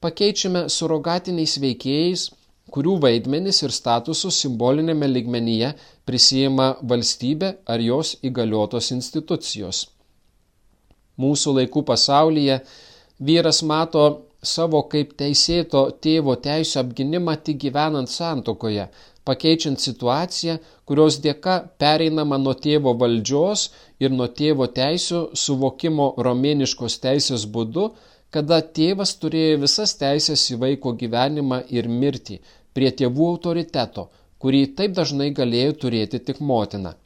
pakeičiame 0.02 0.68
surogatiniais 0.73 1.59
veikėjais, 1.62 2.28
kurių 2.73 2.97
vaidmenis 3.02 3.62
ir 3.66 3.75
statusus 3.75 4.38
simbolinėme 4.44 5.09
ligmenyje 5.11 5.73
prisijima 6.09 6.68
valstybė 6.92 7.50
ar 7.75 7.82
jos 7.85 8.14
įgaliotos 8.28 8.92
institucijos. 8.97 9.87
Mūsų 11.21 11.56
laikų 11.59 11.82
pasaulyje 11.90 12.61
vyras 13.21 13.61
mato 13.62 14.04
savo 14.42 14.80
kaip 14.92 15.12
teisėto 15.18 15.85
tėvo 16.02 16.35
teisų 16.47 16.80
apginimą 16.82 17.37
tik 17.47 17.61
gyvenant 17.66 18.11
santokoje, 18.11 18.88
pakeičiant 19.29 19.81
situaciją, 19.81 20.57
kurios 20.88 21.19
dėka 21.25 21.59
pereinama 21.83 22.38
nuo 22.43 22.55
tėvo 22.67 22.95
valdžios 23.02 23.69
ir 24.02 24.14
nuo 24.14 24.29
tėvo 24.41 24.67
teisų 24.79 25.23
suvokimo 25.45 26.09
romėniškos 26.29 26.99
teisės 27.05 27.47
būdu, 27.57 27.91
kada 28.35 28.62
tėvas 28.79 29.14
turėjo 29.23 29.61
visas 29.67 29.95
teisės 30.00 30.49
į 30.55 30.59
vaiko 30.64 30.95
gyvenimą 31.02 31.62
ir 31.79 31.88
mirtį 32.02 32.41
prie 32.75 32.91
tėvų 33.00 33.29
autoriteto, 33.35 34.09
kurį 34.43 34.62
taip 34.79 34.97
dažnai 34.99 35.31
galėjo 35.37 35.79
turėti 35.85 36.23
tik 36.29 36.41
motina. 36.52 36.97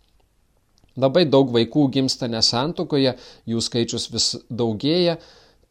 Labai 0.96 1.26
daug 1.28 1.50
vaikų 1.52 1.88
gimsta 1.92 2.28
nesantokoje, 2.32 3.16
jų 3.50 3.62
skaičius 3.66 4.06
vis 4.12 4.28
daugėja, 4.48 5.18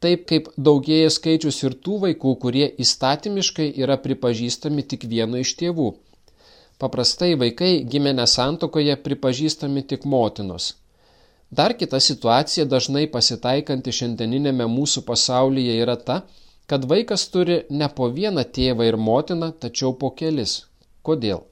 taip 0.04 0.28
kaip 0.30 0.52
daugėja 0.68 1.10
skaičius 1.16 1.64
ir 1.64 1.78
tų 1.86 1.98
vaikų, 2.04 2.36
kurie 2.44 2.68
įstatymiškai 2.86 3.72
yra 3.82 3.98
pripažįstami 4.04 4.86
tik 4.92 5.08
vieno 5.10 5.42
iš 5.42 5.56
tėvų. 5.62 5.88
Paprastai 6.80 7.36
vaikai 7.40 7.72
gimę 7.92 8.12
nesantokoje 8.18 8.96
pripažįstami 9.06 9.84
tik 9.92 10.06
motinos. 10.14 10.74
Dar 11.60 11.76
kita 11.80 12.02
situacija 12.08 12.66
dažnai 12.74 13.06
pasitaikanti 13.16 13.94
šiandieninėme 14.00 14.68
mūsų 14.78 15.06
pasaulyje 15.10 15.78
yra 15.86 15.96
ta, 16.10 16.18
kad 16.68 16.88
vaikas 16.92 17.28
turi 17.34 17.62
ne 17.70 17.88
po 18.00 18.10
vieną 18.20 18.44
tėvą 18.58 18.90
ir 18.90 18.98
motiną, 19.10 19.52
tačiau 19.66 19.94
po 20.04 20.12
kelis. 20.20 20.58
Kodėl? 21.06 21.46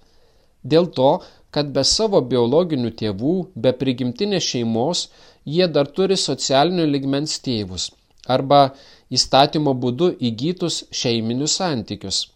Dėl 0.63 0.89
to, 0.99 1.11
kad 1.55 1.71
be 1.75 1.83
savo 1.87 2.21
biologinių 2.33 2.93
tėvų, 3.01 3.35
be 3.55 3.73
prigimtinės 3.81 4.51
šeimos, 4.53 5.07
jie 5.45 5.67
dar 5.67 5.91
turi 5.97 6.17
socialinio 6.17 6.87
ligmens 6.95 7.39
tėvus 7.47 7.91
arba 8.27 8.73
įstatymo 9.11 9.73
būdu 9.75 10.13
įgytus 10.29 10.83
šeiminius 10.91 11.57
santykius. 11.59 12.27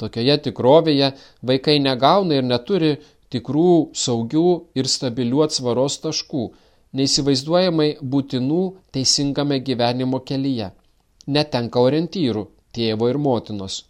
Tokioje 0.00 0.36
tikrovėje 0.48 1.12
vaikai 1.50 1.78
negauna 1.80 2.38
ir 2.38 2.44
neturi 2.44 2.92
tikrų, 3.32 3.72
saugių 3.96 4.46
ir 4.76 4.88
stabilių 4.92 5.42
atsvaros 5.46 5.98
taškų, 6.04 6.44
neįsivaizduojamai 6.96 7.88
būtinų 8.14 8.62
teisingame 8.94 9.60
gyvenimo 9.64 10.22
kelyje. 10.28 10.70
Netenka 11.26 11.82
orientyrų 11.82 12.46
tėvo 12.76 13.10
ir 13.10 13.18
motinos. 13.18 13.82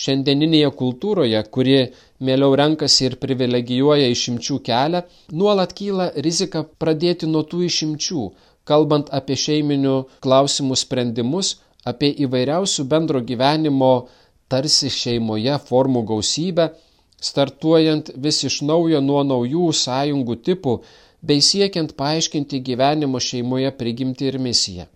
Šiandieninėje 0.00 0.70
kultūroje, 0.80 1.40
kuri 1.54 1.78
mieliau 2.26 2.54
renkasi 2.56 3.08
ir 3.08 3.16
privilegijuoja 3.22 4.06
išimčių 4.14 4.56
kelią, 4.68 5.02
nuolat 5.40 5.74
kyla 5.76 6.06
rizika 6.26 6.62
pradėti 6.82 7.28
nuo 7.28 7.42
tų 7.50 7.66
išimčių, 7.66 8.22
kalbant 8.70 9.10
apie 9.18 9.36
šeiminių 9.44 9.96
klausimų 10.24 10.78
sprendimus, 10.84 11.58
apie 11.84 12.10
įvairiausių 12.24 12.86
bendro 12.88 13.20
gyvenimo 13.30 13.92
tarsi 14.50 14.90
šeimoje 14.90 15.56
formų 15.68 16.04
gausybę, 16.10 16.70
startuojant 17.20 18.10
vis 18.16 18.42
iš 18.48 18.60
naujo 18.66 19.00
nuo 19.04 19.22
naujų 19.24 19.70
sąjungų 19.82 20.36
tipų 20.46 20.76
bei 21.22 21.42
siekiant 21.44 21.92
paaiškinti 22.00 22.62
gyvenimo 22.68 23.20
šeimoje 23.20 23.70
prigimti 23.80 24.30
ir 24.30 24.38
misiją. 24.40 24.86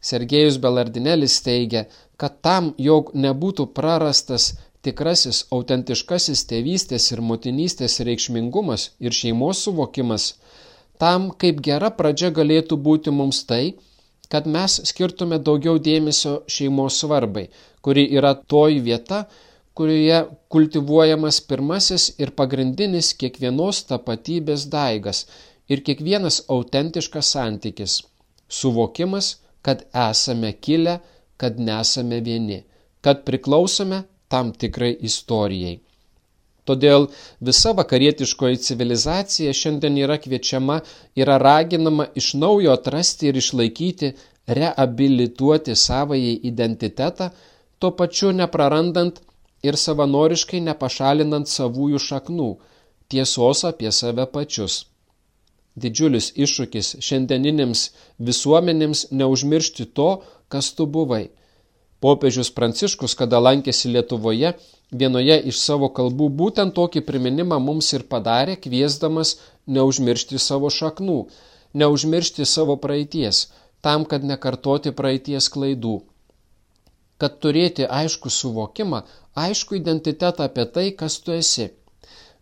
Sergejus 0.00 0.56
Belardinelis 0.62 1.40
teigia, 1.42 1.84
kad 2.16 2.38
tam, 2.42 2.72
jog 2.78 3.10
nebūtų 3.14 3.66
prarastas 3.74 4.52
tikrasis 4.86 5.42
autentiškasis 5.54 6.44
tėvystės 6.50 7.10
ir 7.12 7.22
motinystės 7.30 7.98
reikšmingumas 8.08 8.88
ir 9.02 9.16
šeimos 9.20 9.64
suvokimas, 9.66 10.32
tam 11.02 11.30
kaip 11.42 11.60
gera 11.66 11.90
pradžia 11.98 12.30
galėtų 12.34 12.78
būti 12.88 13.14
mums 13.14 13.42
tai, 13.50 13.74
kad 14.28 14.46
mes 14.46 14.78
skirtume 14.90 15.38
daugiau 15.38 15.78
dėmesio 15.78 16.34
šeimos 16.54 17.00
svarbai, 17.02 17.48
kuri 17.82 18.04
yra 18.18 18.34
toji 18.34 18.80
vieta, 18.84 19.24
kurioje 19.78 20.20
kultivuojamas 20.52 21.40
pirmasis 21.48 22.08
ir 22.22 22.34
pagrindinis 22.40 23.12
kiekvienos 23.20 23.84
tapatybės 23.90 24.66
daigas 24.72 25.24
ir 25.72 25.84
kiekvienas 25.86 26.42
autentiškas 26.54 27.32
santykis- 27.36 28.00
suvokimas, 28.58 29.36
kad 29.62 29.84
esame 30.08 30.52
kilę, 30.52 30.98
kad 31.36 31.58
nesame 31.58 32.20
vieni, 32.20 32.62
kad 33.00 33.24
priklausome 33.24 34.02
tam 34.28 34.52
tikrai 34.52 34.96
istorijai. 35.10 35.80
Todėl 36.68 37.06
visa 37.48 37.72
vakarietiškoji 37.76 38.60
civilizacija 38.66 39.54
šiandien 39.56 39.96
yra 40.02 40.18
kviečiama, 40.20 40.80
yra 41.16 41.38
raginama 41.40 42.10
iš 42.20 42.34
naujo 42.42 42.74
atrasti 42.76 43.30
ir 43.30 43.38
išlaikyti, 43.40 44.12
reabilituoti 44.58 45.76
savąjį 45.76 46.34
identitetą, 46.50 47.30
tuo 47.78 47.90
pačiu 47.96 48.34
neprarandant 48.36 49.22
ir 49.64 49.76
savanoriškai 49.80 50.60
nepašalinant 50.68 51.50
savųjų 51.50 52.00
šaknų, 52.08 52.50
tiesos 53.12 53.64
apie 53.68 53.92
save 53.92 54.28
pačius. 54.34 54.84
Didžiulis 55.78 56.32
iššūkis 56.44 56.96
šiandieninėms 57.06 57.82
visuomenėms 58.28 59.08
neužmiršti 59.20 59.88
to, 59.98 60.10
kas 60.52 60.72
tu 60.74 60.86
buvai. 60.86 61.28
Popiežius 62.04 62.50
Pranciškus, 62.54 63.16
kada 63.18 63.40
lankėsi 63.42 63.90
Lietuvoje, 63.90 64.52
vienoje 65.00 65.38
iš 65.50 65.58
savo 65.58 65.88
kalbų 65.94 66.28
būtent 66.40 66.74
tokį 66.76 67.02
priminimą 67.08 67.58
mums 67.62 67.90
ir 67.96 68.04
padarė, 68.12 68.54
kviesdamas 68.54 69.34
neužmiršti 69.66 70.38
savo 70.38 70.70
šaknų, 70.70 71.18
neužmiršti 71.74 72.46
savo 72.46 72.78
praeities, 72.84 73.48
tam, 73.82 74.06
kad 74.06 74.22
nekartoti 74.24 74.94
praeities 74.94 75.50
klaidų. 75.50 75.98
Kad 77.18 77.40
turėti 77.42 77.82
aišku 77.82 78.30
suvokimą, 78.30 79.02
aišku 79.34 79.74
identitetą 79.80 80.46
apie 80.46 80.68
tai, 80.70 80.86
kas 80.94 81.18
tu 81.18 81.34
esi. 81.34 81.72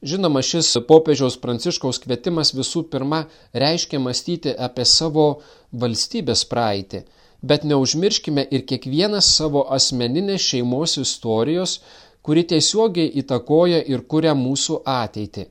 Žinoma, 0.05 0.43
šis 0.45 0.69
popiežiaus 0.85 1.39
pranciškaus 1.41 1.99
kvietimas 2.05 2.53
visų 2.53 2.83
pirma 2.93 3.23
reiškia 3.57 3.99
mąstyti 4.05 4.53
apie 4.53 4.85
savo 4.85 5.41
valstybės 5.73 6.45
praeitį, 6.51 7.07
bet 7.51 7.67
neužmirškime 7.71 8.47
ir 8.57 8.65
kiekvienas 8.71 9.29
savo 9.39 9.65
asmeninės 9.79 10.49
šeimos 10.51 10.97
istorijos, 11.03 11.79
kuri 12.27 12.43
tiesiogiai 12.53 13.13
įtakoja 13.23 13.83
ir 13.93 14.03
kuria 14.13 14.35
mūsų 14.39 14.81
ateitį. 14.97 15.47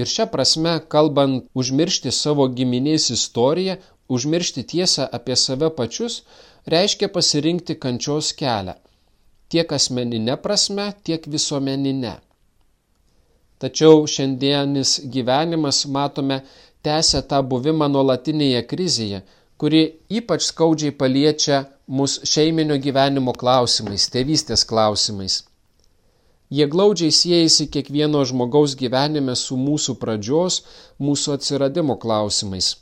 Ir 0.00 0.10
šią 0.14 0.28
prasme, 0.30 0.78
kalbant 0.94 1.44
užmiršti 1.54 2.14
savo 2.14 2.48
giminės 2.58 3.10
istoriją, 3.14 3.76
užmiršti 4.08 4.66
tiesą 4.74 5.10
apie 5.18 5.36
save 5.46 5.70
pačius, 5.78 6.22
reiškia 6.74 7.10
pasirinkti 7.18 7.78
kančios 7.86 8.32
kelią 8.40 8.78
tiek 9.54 9.72
asmeninė 9.76 10.34
prasme, 10.42 10.88
tiek 11.06 11.26
visuomeninė. 11.30 12.16
Tačiau 13.62 14.02
šiandienis 14.10 14.96
gyvenimas, 15.14 15.84
matome, 15.96 16.40
tęsia 16.84 17.22
tą 17.30 17.38
buvimą 17.50 17.88
nuolatinėje 17.92 18.62
krizėje, 18.70 19.20
kuri 19.58 19.82
ypač 20.10 20.46
skaudžiai 20.50 20.94
paliečia 21.00 21.64
mus 21.86 22.20
šeiminio 22.28 22.78
gyvenimo 22.86 23.34
klausimais, 23.40 24.08
tėvystės 24.12 24.64
klausimais. 24.68 25.42
Jie 26.54 26.66
glaudžiai 26.70 27.12
siejasi 27.12 27.66
kiekvieno 27.72 28.22
žmogaus 28.28 28.74
gyvenime 28.78 29.34
su 29.38 29.56
mūsų 29.58 29.96
pradžios, 30.00 30.62
mūsų 31.00 31.38
atsiradimo 31.38 31.96
klausimais. 31.98 32.74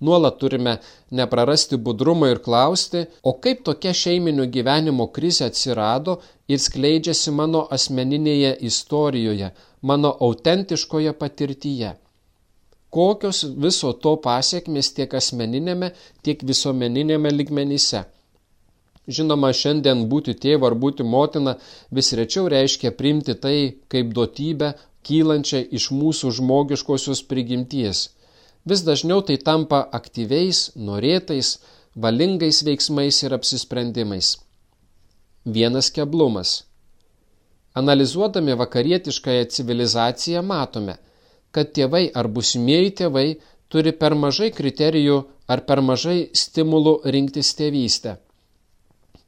Nuolat 0.00 0.38
turime 0.40 0.78
neprarasti 1.10 1.76
budrumo 1.76 2.26
ir 2.32 2.40
klausti, 2.44 3.04
o 3.22 3.34
kaip 3.44 3.62
tokia 3.68 3.92
šeiminio 4.02 4.46
gyvenimo 4.54 5.06
krizė 5.16 5.50
atsirado 5.50 6.16
ir 6.48 6.60
skleidžiasi 6.66 7.34
mano 7.36 7.66
asmeninėje 7.76 8.54
istorijoje, 8.70 9.50
mano 9.82 10.14
autentiškoje 10.28 11.12
patirtyje. 11.20 11.92
Kokios 12.90 13.44
viso 13.64 13.92
to 14.04 14.16
pasiekmes 14.24 14.92
tiek 14.96 15.14
asmeninėme, 15.14 15.92
tiek 16.26 16.42
visuomeninėme 16.42 17.30
ligmenyse. 17.30 18.04
Žinoma, 19.10 19.50
šiandien 19.54 20.06
būti 20.10 20.34
tėvu 20.44 20.66
ar 20.66 20.76
būti 20.84 21.06
motina 21.06 21.56
vis 21.90 22.12
rečiau 22.18 22.48
reiškia 22.50 22.94
priimti 22.98 23.34
tai 23.34 23.56
kaip 23.90 24.14
duotybę, 24.14 24.74
kylančią 25.06 25.62
iš 25.78 25.90
mūsų 25.96 26.34
žmogiškosios 26.38 27.22
prigimties– 27.30 28.06
Vis 28.64 28.82
dažniau 28.84 29.22
tai 29.24 29.38
tampa 29.40 29.80
aktyviais, 29.96 30.58
norėtais, 30.76 31.56
valingais 31.96 32.60
veiksmais 32.66 33.22
ir 33.24 33.32
apsisprendimais. 33.32 34.34
Vienas 35.44 35.88
keblumas. 35.90 36.64
Analizuodami 37.72 38.52
vakarietiškąją 38.60 39.44
civilizaciją 39.54 40.42
matome, 40.42 40.98
kad 41.54 41.72
tėvai 41.76 42.08
ar 42.14 42.28
busimieji 42.28 42.94
tėvai 43.02 43.26
turi 43.70 43.92
per 43.92 44.16
mažai 44.18 44.50
kriterijų 44.54 45.20
ar 45.50 45.62
per 45.66 45.82
mažai 45.82 46.18
stimulų 46.34 47.00
rinktis 47.14 47.54
tėvystę. 47.58 48.16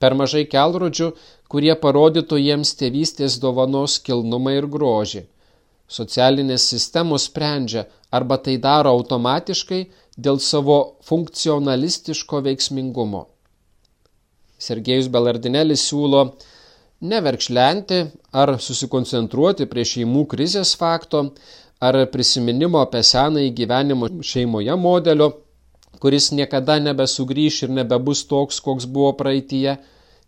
Per 0.03 0.17
mažai 0.19 0.45
kelrodžių, 0.51 1.13
kurie 1.51 1.75
parodytų 1.79 2.39
jiems 2.43 2.75
tėvystės 2.79 3.39
dovanos 3.43 3.99
kilnumą 4.07 4.57
ir 4.59 4.67
grožį. 4.67 5.27
Socialinės 5.93 6.65
sistemos 6.73 7.29
sprendžia, 7.29 7.85
arba 8.11 8.39
tai 8.39 8.57
daro 8.59 8.95
automatiškai 8.97 9.83
dėl 10.17 10.41
savo 10.41 10.79
funkcionalistiško 11.07 12.41
veiksmingumo. 12.47 13.27
Sergejus 14.63 15.09
Belardinelis 15.13 15.85
siūlo 15.91 16.23
neverkšlenti 17.03 17.99
ar 18.43 18.55
susikoncentruoti 18.63 19.67
prie 19.71 19.85
šeimų 19.93 20.27
krizės 20.31 20.75
fakto 20.79 21.25
ar 21.83 21.99
prisiminimo 22.15 22.83
apie 22.87 23.03
senąjį 23.07 23.51
gyvenimo 23.59 24.09
šeimoje 24.31 24.77
modelio, 24.87 25.29
kuris 26.03 26.31
niekada 26.39 26.79
nebesugrįš 26.83 27.63
ir 27.67 27.75
nebebus 27.79 28.25
toks, 28.31 28.61
koks 28.67 28.87
buvo 28.95 29.13
praeitie, 29.19 29.77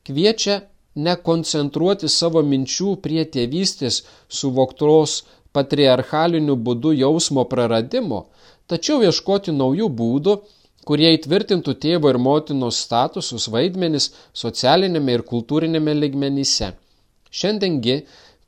kviečia 0.06 0.60
nekoncentruoti 1.06 2.10
savo 2.10 2.42
minčių 2.46 2.96
prie 3.04 3.24
tėvystės 3.36 4.02
suvoktos 4.40 5.22
patriarchaliniu 5.54 6.56
būdu 6.66 6.92
jausmo 6.98 7.46
praradimo, 7.50 8.20
tačiau 8.70 9.02
ieškoti 9.06 9.54
naujų 9.54 9.88
būdų, 10.00 10.36
kurie 10.88 11.14
įtvirtintų 11.16 11.74
tėvo 11.84 12.10
ir 12.12 12.18
motinos 12.28 12.78
statusus 12.86 13.48
vaidmenis 13.54 14.10
socialinėme 14.42 15.18
ir 15.18 15.24
kultūrinėme 15.30 15.94
ligmenyse. 16.00 16.74
Šiandiengi, 17.34 18.02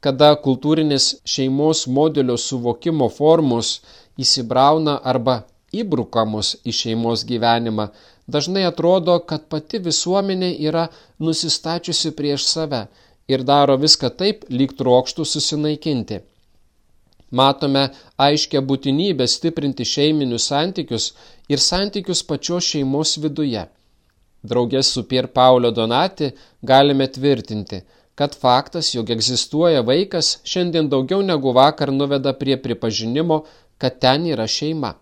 kada 0.05 0.35
kultūrinės 0.45 1.07
šeimos 1.35 1.87
modelio 1.99 2.37
suvokimo 2.41 3.09
formos 3.09 3.81
įsibrauna 4.21 4.99
arba 5.13 5.43
įbrukamos 5.73 6.55
į 6.65 6.75
šeimos 6.81 7.25
gyvenimą, 7.29 7.89
dažnai 8.29 8.65
atrodo, 8.69 9.19
kad 9.31 9.49
pati 9.53 9.81
visuomenė 9.89 10.53
yra 10.69 10.87
nusistačiusi 11.19 12.13
prieš 12.21 12.47
save 12.53 12.87
ir 13.29 13.43
daro 13.43 13.77
viską 13.83 14.11
taip, 14.21 14.47
lyg 14.51 14.75
trokštų 14.79 15.27
susinaikinti. 15.27 16.21
Matome 17.31 17.89
aiškę 18.23 18.63
būtinybę 18.69 19.27
stiprinti 19.27 19.85
šeiminius 19.85 20.47
santykius 20.53 21.09
ir 21.51 21.63
santykius 21.63 22.23
pačios 22.23 22.69
šeimos 22.73 23.17
viduje. 23.23 23.65
Draugės 24.47 24.93
su 24.95 25.03
Pier 25.11 25.27
Paulio 25.27 25.73
Donati 25.75 26.31
galime 26.63 27.09
tvirtinti, 27.11 27.81
kad 28.17 28.35
faktas, 28.35 28.95
jog 28.95 29.11
egzistuoja 29.13 29.83
vaikas, 29.85 30.39
šiandien 30.49 30.89
daugiau 30.89 31.21
negu 31.23 31.53
vakar 31.53 31.93
nuveda 31.93 32.33
prie 32.33 32.57
pripažinimo, 32.57 33.43
kad 33.79 33.99
ten 34.01 34.25
yra 34.33 34.47
šeima. 34.49 34.95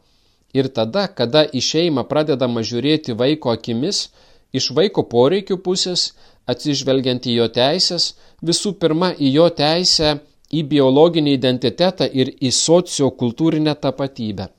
Ir 0.55 0.68
tada, 0.74 1.07
kada 1.07 1.44
į 1.46 1.62
šeimą 1.62 2.05
pradedama 2.11 2.62
žiūrėti 2.66 3.14
vaiko 3.18 3.55
akimis, 3.55 4.09
iš 4.55 4.70
vaiko 4.74 5.07
poreikių 5.14 5.61
pusės, 5.62 6.12
atsižvelgiant 6.50 7.27
į 7.31 7.38
jo 7.38 7.48
teisės, 7.55 8.12
visų 8.42 8.74
pirma 8.83 9.14
į 9.14 9.31
jo 9.38 9.48
teisę 9.62 10.18
į 10.55 10.66
biologinį 10.74 11.38
identitetą 11.38 12.11
ir 12.11 12.35
į 12.38 12.50
sociokultūrinę 12.55 13.74
tapatybę. 13.87 14.50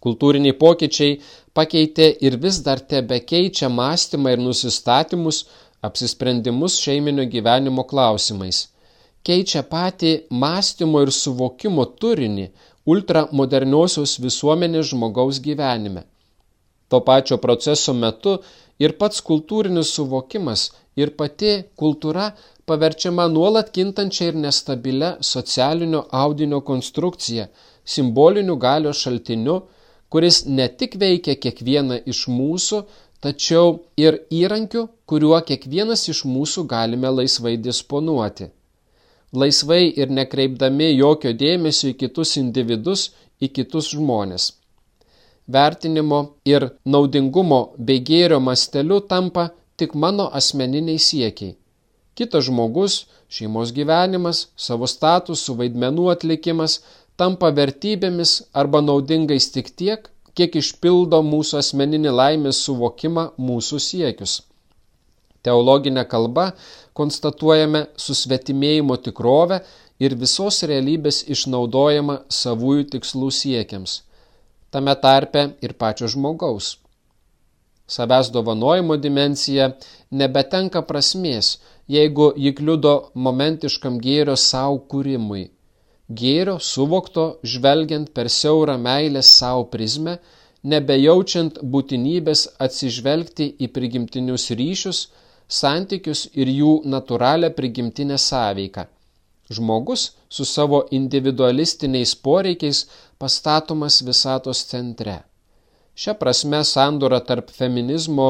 Kultūriniai 0.00 0.56
pokyčiai 0.56 1.18
pakeitė 1.56 2.08
ir 2.24 2.38
vis 2.40 2.62
dar 2.64 2.80
tebe 2.80 3.20
keičia 3.20 3.68
mąstymą 3.68 4.32
ir 4.34 4.40
nusistatymus, 4.40 5.44
apsisprendimus 5.82 6.78
šeiminio 6.84 7.24
gyvenimo 7.34 7.84
klausimais. 7.92 8.68
Keičia 9.26 9.62
patį 9.72 10.12
mąstymo 10.42 11.02
ir 11.04 11.12
suvokimo 11.12 11.84
turinį 12.02 12.46
ultramoderniosios 12.92 14.16
visuomenės 14.24 14.92
žmogaus 14.92 15.40
gyvenime. 15.44 16.04
To 16.88 17.00
pačio 17.06 17.36
proceso 17.38 17.94
metu 17.94 18.38
ir 18.82 18.96
pats 19.00 19.20
kultūrinis 19.26 19.92
suvokimas 19.96 20.70
ir 20.96 21.12
pati 21.18 21.52
kultūra 21.82 22.30
paverčiama 22.70 23.26
nuolat 23.34 23.70
kintančia 23.76 24.30
ir 24.30 24.40
nestabilia 24.44 25.10
socialinio 25.32 26.06
audinio 26.22 26.60
konstrukcija, 26.70 27.46
simboliniu 27.84 28.56
galios 28.56 29.04
šaltiniu, 29.04 29.60
kuris 30.10 30.44
ne 30.46 30.66
tik 30.80 30.96
veikia 31.02 31.36
kiekvieną 31.44 32.00
iš 32.12 32.24
mūsų, 32.32 32.82
tačiau 33.20 33.80
ir 34.00 34.20
įrankiu, 34.32 34.86
kuriuo 35.08 35.40
kiekvienas 35.48 36.06
iš 36.12 36.24
mūsų 36.28 36.64
galime 36.70 37.10
laisvai 37.18 37.56
disponuoti. 37.68 38.50
Laisvai 39.32 39.82
ir 40.02 40.10
nekreipdami 40.10 40.90
jokio 40.96 41.32
dėmesio 41.42 41.92
į 41.92 41.98
kitus 42.02 42.36
individus, 42.40 43.10
į 43.40 43.52
kitus 43.56 43.92
žmonės. 43.94 44.50
Vertinimo 45.50 46.20
ir 46.46 46.68
naudingumo 46.84 47.60
bei 47.78 48.02
gėrio 48.10 48.40
masteliu 48.40 49.00
tampa 49.12 49.50
tik 49.76 49.94
mano 49.94 50.28
asmeniniai 50.40 50.98
siekiai. 50.98 51.56
Kitas 52.14 52.44
žmogus, 52.48 53.06
šeimos 53.32 53.72
gyvenimas, 53.76 54.48
savo 54.56 54.86
statusų 54.90 55.56
vaidmenų 55.60 56.10
atlikimas 56.14 56.80
tampa 57.16 57.50
vertybėmis 57.58 58.34
arba 58.52 58.82
naudingais 58.84 59.48
tik 59.54 59.70
tiek, 59.76 60.10
kiek 60.40 60.54
išpildo 60.56 61.18
mūsų 61.20 61.58
asmeninį 61.60 62.14
laimės 62.16 62.62
suvokimą, 62.64 63.26
mūsų 63.36 63.80
siekius. 63.86 64.38
Teologinė 65.44 66.06
kalba 66.08 66.46
konstatuojame 66.96 67.82
susvetimėjimo 68.04 68.96
tikrovę 69.04 69.60
ir 70.00 70.16
visos 70.22 70.62
realybės 70.70 71.20
išnaudojama 71.34 72.22
savųjų 72.40 72.88
tikslų 72.94 73.30
siekiams. 73.42 74.00
Tame 74.72 74.96
tarpe 75.04 75.44
ir 75.60 75.76
pačio 75.76 76.08
žmogaus. 76.08 76.78
Savęs 77.90 78.32
dovanojimo 78.32 78.96
dimencija 78.96 79.72
nebetenka 80.10 80.86
prasmės, 80.88 81.58
jeigu 81.88 82.32
jį 82.36 82.56
kliudo 82.56 82.98
momentiškam 83.28 84.00
gėrio 84.00 84.40
savo 84.40 84.78
kūrimui 84.88 85.48
gėrio 86.10 86.58
suvokto 86.58 87.24
žvelgiant 87.52 88.10
per 88.14 88.28
siaurą 88.28 88.76
meilės 88.82 89.30
savo 89.40 89.66
prizmę, 89.72 90.18
nebejaučiant 90.62 91.60
būtinybės 91.74 92.46
atsižvelgti 92.66 93.46
į 93.64 93.70
prigimtinius 93.76 94.50
ryšius, 94.58 95.04
santykius 95.48 96.26
ir 96.34 96.50
jų 96.50 96.72
natūralią 96.94 97.52
prigimtinę 97.56 98.18
sąveiką. 98.18 98.86
Žmogus 99.50 100.10
su 100.28 100.44
savo 100.44 100.84
individualistiniais 100.94 102.14
poreikiais 102.14 102.84
pastatomas 103.18 104.02
visatos 104.06 104.62
centre. 104.66 105.16
Šia 105.94 106.14
prasme 106.14 106.62
sandora 106.64 107.18
tarp 107.20 107.50
feminizmo, 107.50 108.28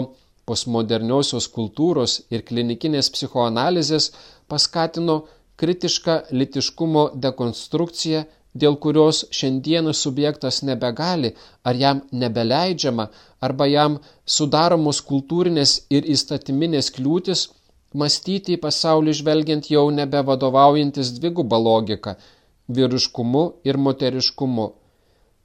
postmoderniosios 0.49 1.47
kultūros 1.57 2.16
ir 2.33 2.43
klinikinės 2.49 3.11
psichoanalizės 3.14 4.11
paskatino 4.51 5.21
kritišką 5.61 6.16
litiškumo 6.40 7.05
dekonstrukciją, 7.25 8.25
dėl 8.55 8.77
kurios 8.83 9.23
šiandieną 9.38 9.92
subjektas 9.94 10.62
nebegali 10.66 11.31
ar 11.62 11.77
jam 11.83 12.01
nebeleidžiama 12.23 13.07
arba 13.46 13.66
jam 13.70 13.99
sudaromos 14.37 15.01
kultūrinės 15.11 15.75
ir 15.96 16.09
įstatyminės 16.14 16.90
kliūtis 16.96 17.46
mąstyti 17.94 18.57
į 18.57 18.61
pasaulį 18.64 19.14
žvelgiant 19.20 19.70
jau 19.70 19.87
nebevadovaujantis 19.94 21.12
dvigubą 21.18 21.59
logiką- 21.62 22.14
vyriškumu 22.75 23.44
ir 23.64 23.79
moteriškumu. 23.87 24.66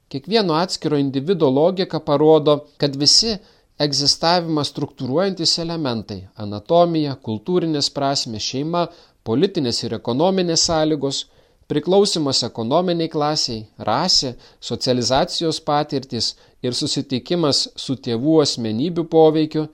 Kiekvieno 0.08 0.54
atskiro 0.54 0.98
individo 0.98 1.50
logika 1.50 1.98
parodo, 2.00 2.60
kad 2.78 2.94
visi 2.96 3.38
egzistavimą 3.78 4.62
struktūruojantis 4.64 5.58
elementai- 5.64 6.28
anatomija, 6.44 7.16
kultūrinės 7.28 7.90
prasme, 7.90 8.38
šeima, 8.38 8.86
politinės 9.26 9.82
ir 9.84 9.96
ekonominės 9.98 10.66
sąlygos, 10.68 11.24
priklausimas 11.70 12.42
ekonominiai 12.46 13.10
klasiai, 13.10 13.64
rasė, 13.88 14.34
socializacijos 14.60 15.58
patirtis 15.70 16.34
ir 16.62 16.76
susitikimas 16.78 17.66
su 17.84 17.96
tėvų 18.06 18.38
asmenybių 18.44 19.06
poveikiu 19.10 19.66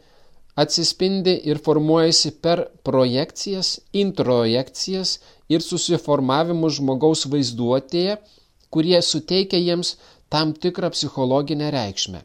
atsispindi 0.57 1.35
ir 1.49 1.61
formuojasi 1.67 2.35
per 2.45 2.67
projekcijas, 2.89 3.79
introjekcijas 3.93 5.15
ir 5.53 5.65
susiformavimus 5.65 6.81
žmogaus 6.81 7.25
vaizduotėje, 7.33 8.19
kurie 8.73 9.01
suteikia 9.05 9.61
jiems 9.61 9.97
tam 10.33 10.53
tikrą 10.53 10.93
psichologinę 10.97 11.71
reikšmę. 11.73 12.23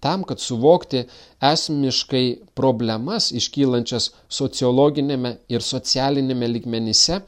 Tam, 0.00 0.24
kad 0.28 0.40
suvokti 0.40 1.04
esmiškai 1.52 2.24
problemas 2.58 3.30
iškylančias 3.40 4.10
sociologinėme 4.38 5.32
ir 5.48 5.64
socialinėme 5.64 6.50
ligmenyse, 6.52 7.22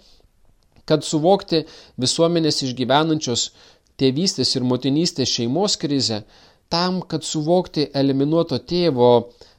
kad 0.89 1.05
suvokti 1.05 1.63
visuomenės 2.05 2.63
išgyvenančios 2.69 3.49
tėvystės 4.01 4.55
ir 4.57 4.69
motinystės 4.69 5.33
šeimos 5.33 5.77
krizę, 5.81 6.23
tam, 6.69 7.01
kad 7.01 7.25
suvokti 7.25 7.89
eliminuoto 8.03 8.61
tėvo 8.73 9.13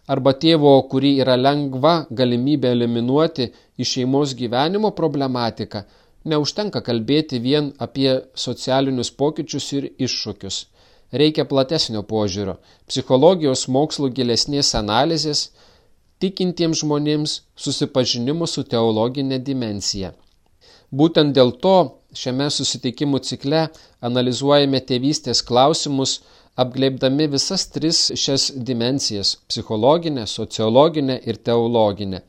arba 0.10 0.34
tėvo, 0.44 0.76
kurį 0.92 1.16
yra 1.26 1.36
lengva 1.38 1.96
galimybė 2.22 2.76
eliminuoti 2.78 3.50
iš 3.78 3.96
šeimos 3.98 4.36
gyvenimo 4.38 4.94
problematiką, 5.02 5.84
neužtenka 6.30 6.82
kalbėti 6.86 7.42
vien 7.42 7.74
apie 7.86 8.12
socialinius 8.46 9.12
pokyčius 9.22 9.72
ir 9.80 9.90
iššūkius 9.98 10.66
reikia 11.12 11.46
platesnio 11.50 12.04
požiūrio, 12.04 12.58
psichologijos 12.90 13.68
mokslų 13.68 14.12
gilesnės 14.18 14.74
analizės, 14.78 15.50
tikintiems 16.20 16.84
žmonėms 16.84 17.36
susipažinimo 17.56 18.48
su 18.48 18.64
teologinė 18.64 19.40
dimensija. 19.40 20.14
Būtent 20.92 21.36
dėl 21.38 21.54
to 21.64 21.76
šiame 22.18 22.50
susitikimų 22.50 23.22
cikle 23.28 23.68
analizuojame 24.02 24.82
tėvystės 24.82 25.44
klausimus, 25.46 26.20
apgleibdami 26.60 27.30
visas 27.36 27.68
tris 27.74 28.00
šias 28.18 28.50
dimensijas- 28.70 29.36
psichologinę, 29.50 30.26
sociologinę 30.28 31.20
ir 31.26 31.38
teologinę. 31.38 32.22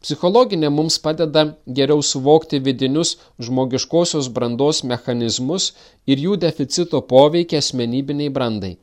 Psichologinė 0.00 0.70
mums 0.72 0.96
padeda 1.04 1.42
geriau 1.78 2.00
suvokti 2.10 2.58
vidinius 2.66 3.16
žmogiškosios 3.46 4.30
brandos 4.36 4.78
mechanizmus 4.92 5.66
ir 6.06 6.22
jų 6.26 6.36
deficito 6.44 7.02
poveikį 7.10 7.58
asmenybiniai 7.58 8.32
brandai. 8.36 8.78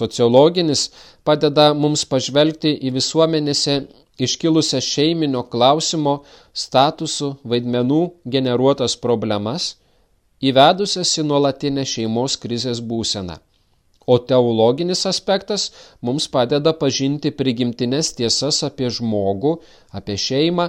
Sociologinis 0.00 0.82
padeda 1.24 1.70
mums 1.84 2.04
pažvelgti 2.08 2.72
į 2.88 2.92
visuomenėse 2.98 3.78
iškilusią 4.26 4.80
šeiminio 4.84 5.42
klausimo, 5.54 6.18
statusų, 6.64 7.30
vaidmenų 7.48 8.02
generuotas 8.36 8.96
problemas, 9.06 9.76
įvedusias 10.50 11.16
į 11.16 11.26
nuolatinę 11.30 11.86
šeimos 11.94 12.36
krizės 12.44 12.84
būseną. 12.92 13.38
O 14.12 14.18
teologinis 14.30 15.04
aspektas 15.10 15.66
mums 16.06 16.28
padeda 16.36 16.72
pažinti 16.84 17.30
prigimtinės 17.40 18.12
tiesas 18.18 18.62
apie 18.68 18.88
žmogų, 18.96 19.52
apie 19.98 20.16
šeimą 20.26 20.66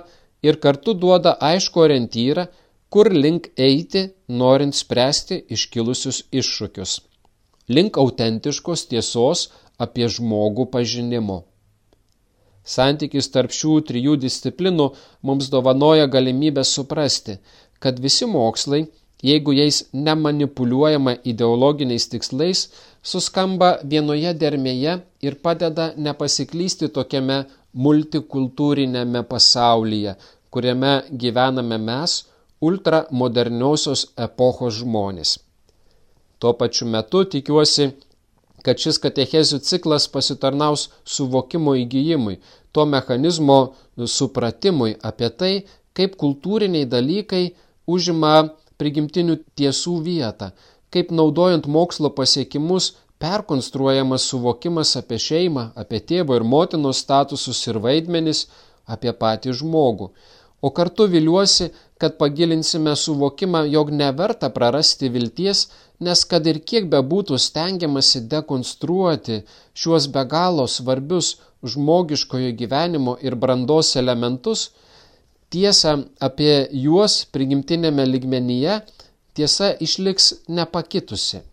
ir 0.47 0.59
kartu 0.65 0.93
duoda 1.05 1.33
aišku 1.51 1.83
orientyrą, 1.85 2.45
kur 2.93 3.09
link 3.25 3.49
eiti, 3.69 4.03
norint 4.41 4.77
spręsti 4.77 5.39
iškilusius 5.55 6.19
iššūkius. 6.41 6.99
Link 7.75 7.97
autentiškos 7.97 8.85
tiesos 8.91 9.47
apie 9.85 10.07
žmogų 10.15 10.67
pažinimo. 10.75 11.39
Santykis 12.63 13.27
tarp 13.33 13.51
šių 13.51 13.79
trijų 13.87 14.17
disciplinų 14.23 14.87
mums 15.27 15.49
dovanoja 15.51 16.05
galimybę 16.07 16.63
suprasti, 16.63 17.39
kad 17.83 17.99
visi 17.99 18.27
mokslai, 18.29 18.85
jeigu 19.23 19.53
jais 19.55 19.83
nemanipuliuojama 19.93 21.15
ideologiniais 21.23 22.09
tikslais, 22.11 22.67
suskamba 23.03 23.77
vienoje 23.89 24.33
dermėje 24.41 24.97
ir 25.23 25.39
padeda 25.45 25.91
nepasiklysti 25.97 26.91
tokiame 26.97 27.43
multikultūrinėme 27.73 29.23
pasaulyje, 29.29 30.15
kuriame 30.53 30.93
gyvename 31.23 31.79
mes, 31.81 32.23
ultramoderniosios 32.63 34.07
epochos 34.27 34.79
žmonės. 34.81 35.37
Tuo 36.39 36.53
pačiu 36.59 36.87
metu 36.91 37.23
tikiuosi, 37.35 37.89
kad 38.63 38.79
šis 38.79 38.99
katechezių 39.03 39.59
ciklas 39.67 40.07
pasitarnaus 40.11 40.89
suvokimo 41.03 41.75
įgyjimui, 41.79 42.37
to 42.71 42.85
mechanizmo 42.87 43.59
supratimui 44.17 44.95
apie 45.09 45.29
tai, 45.39 45.53
kaip 45.93 46.15
kultūriniai 46.19 46.87
dalykai 46.89 47.43
užima 47.87 48.53
prigimtinių 48.81 49.39
tiesų 49.59 49.95
vietą, 50.07 50.51
kaip 50.93 51.11
naudojant 51.11 51.67
mokslo 51.77 52.11
pasiekimus 52.17 52.91
perkonstruojamas 53.23 54.27
suvokimas 54.29 54.95
apie 54.99 55.19
šeimą, 55.25 55.69
apie 55.79 55.99
tėvo 56.11 56.35
ir 56.37 56.45
motinos 56.53 57.01
statusus 57.05 57.61
ir 57.71 57.79
vaidmenis, 57.85 58.47
apie 58.95 59.13
patį 59.23 59.55
žmogų. 59.61 60.09
O 60.63 60.69
kartu 60.71 61.07
viliuosi, 61.11 61.69
kad 61.99 62.17
pagilinsime 62.19 62.95
suvokimą, 62.99 63.63
jog 63.75 63.91
neverta 64.01 64.49
prarasti 64.57 65.09
vilties, 65.15 65.65
nes 66.05 66.23
kad 66.31 66.47
ir 66.51 66.59
kiek 66.69 66.87
bebūtų 66.93 67.39
stengiamasi 67.45 68.21
dekonstruoti 68.33 69.41
šiuos 69.81 70.07
be 70.13 70.23
galo 70.33 70.67
svarbius 70.75 71.33
žmogiškojo 71.73 72.51
gyvenimo 72.59 73.17
ir 73.27 73.35
brandos 73.43 73.95
elementus, 74.01 74.69
tiesa 75.53 75.95
apie 76.27 76.53
juos 76.83 77.23
prigimtinėme 77.35 78.05
ligmenyje 78.09 78.79
tiesa 79.37 79.73
išliks 79.87 80.29
nepakitusi. 80.59 81.43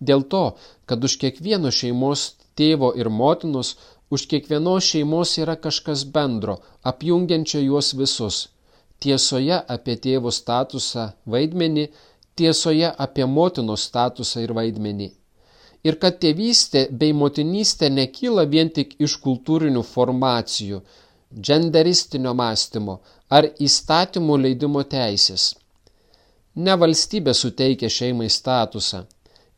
Dėl 0.00 0.22
to, 0.32 0.44
kad 0.88 1.02
už 1.04 1.16
kiekvieno 1.22 1.72
šeimos 1.74 2.22
tėvo 2.56 2.92
ir 3.00 3.10
motinos, 3.10 3.74
už 4.10 4.26
kiekvienos 4.30 4.86
šeimos 4.92 5.36
yra 5.42 5.56
kažkas 5.66 6.06
bendro, 6.14 6.56
apjungiančio 6.90 7.60
juos 7.66 7.92
visus. 7.98 8.38
Tiesoje 9.00 9.58
apie 9.74 9.96
tėvo 10.06 10.32
statusą 10.34 11.10
vaidmenį, 11.34 11.86
tiesoje 12.36 12.90
apie 13.06 13.26
motinos 13.26 13.86
statusą 13.90 14.42
ir 14.46 14.54
vaidmenį. 14.56 15.10
Ir 15.88 15.96
kad 16.00 16.18
tėvystė 16.22 16.88
bei 17.02 17.14
motinystė 17.16 17.88
nekyla 17.92 18.44
vien 18.54 18.68
tik 18.76 18.98
iš 19.06 19.16
kultūrinių 19.24 19.84
formacijų, 19.92 20.82
genderistinio 21.30 22.34
mąstymo 22.34 22.98
ar 23.30 23.46
įstatymų 23.66 24.36
leidimo 24.44 24.82
teisės. 24.82 25.54
Ne 26.56 26.74
valstybė 26.82 27.34
suteikia 27.34 27.88
šeimai 27.88 28.28
statusą. 28.28 29.04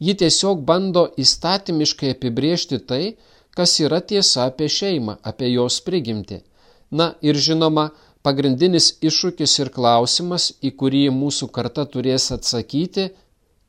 Ji 0.03 0.15
tiesiog 0.21 0.65
bando 0.69 1.07
įstatymiškai 1.25 2.11
apibriežti 2.17 2.79
tai, 2.91 3.17
kas 3.57 3.79
yra 3.81 4.01
tiesa 4.01 4.49
apie 4.51 4.69
šeimą, 4.69 5.17
apie 5.23 5.53
jos 5.53 5.81
prigimti. 5.87 6.43
Na 6.91 7.15
ir 7.23 7.39
žinoma, 7.47 7.91
pagrindinis 8.23 8.91
iššūkis 9.01 9.55
ir 9.63 9.71
klausimas, 9.77 10.51
į 10.61 10.75
kurį 10.81 11.07
mūsų 11.17 11.49
karta 11.57 11.87
turės 11.95 12.29
atsakyti, 12.37 13.09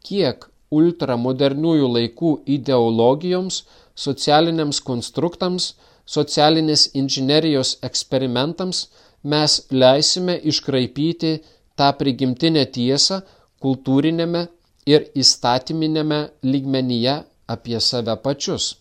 kiek 0.03 0.49
ultramoderniųjų 0.73 1.89
laikų 1.95 2.33
ideologijoms, 2.57 3.63
socialiniams 3.95 4.81
konstruktams, 4.81 5.73
socialinės 6.05 6.89
inžinerijos 6.99 7.77
eksperimentams 7.87 8.87
mes 9.23 9.59
leisime 9.71 10.35
iškraipyti 10.51 11.33
tą 11.79 11.89
prigimtinę 11.99 12.65
tiesą 12.77 13.21
kultūrinėme 13.63 14.47
ir 14.89 15.05
įstatyminėme 15.15 16.19
lygmenyje 16.43 17.19
apie 17.47 17.79
save 17.79 18.15
pačius. 18.23 18.73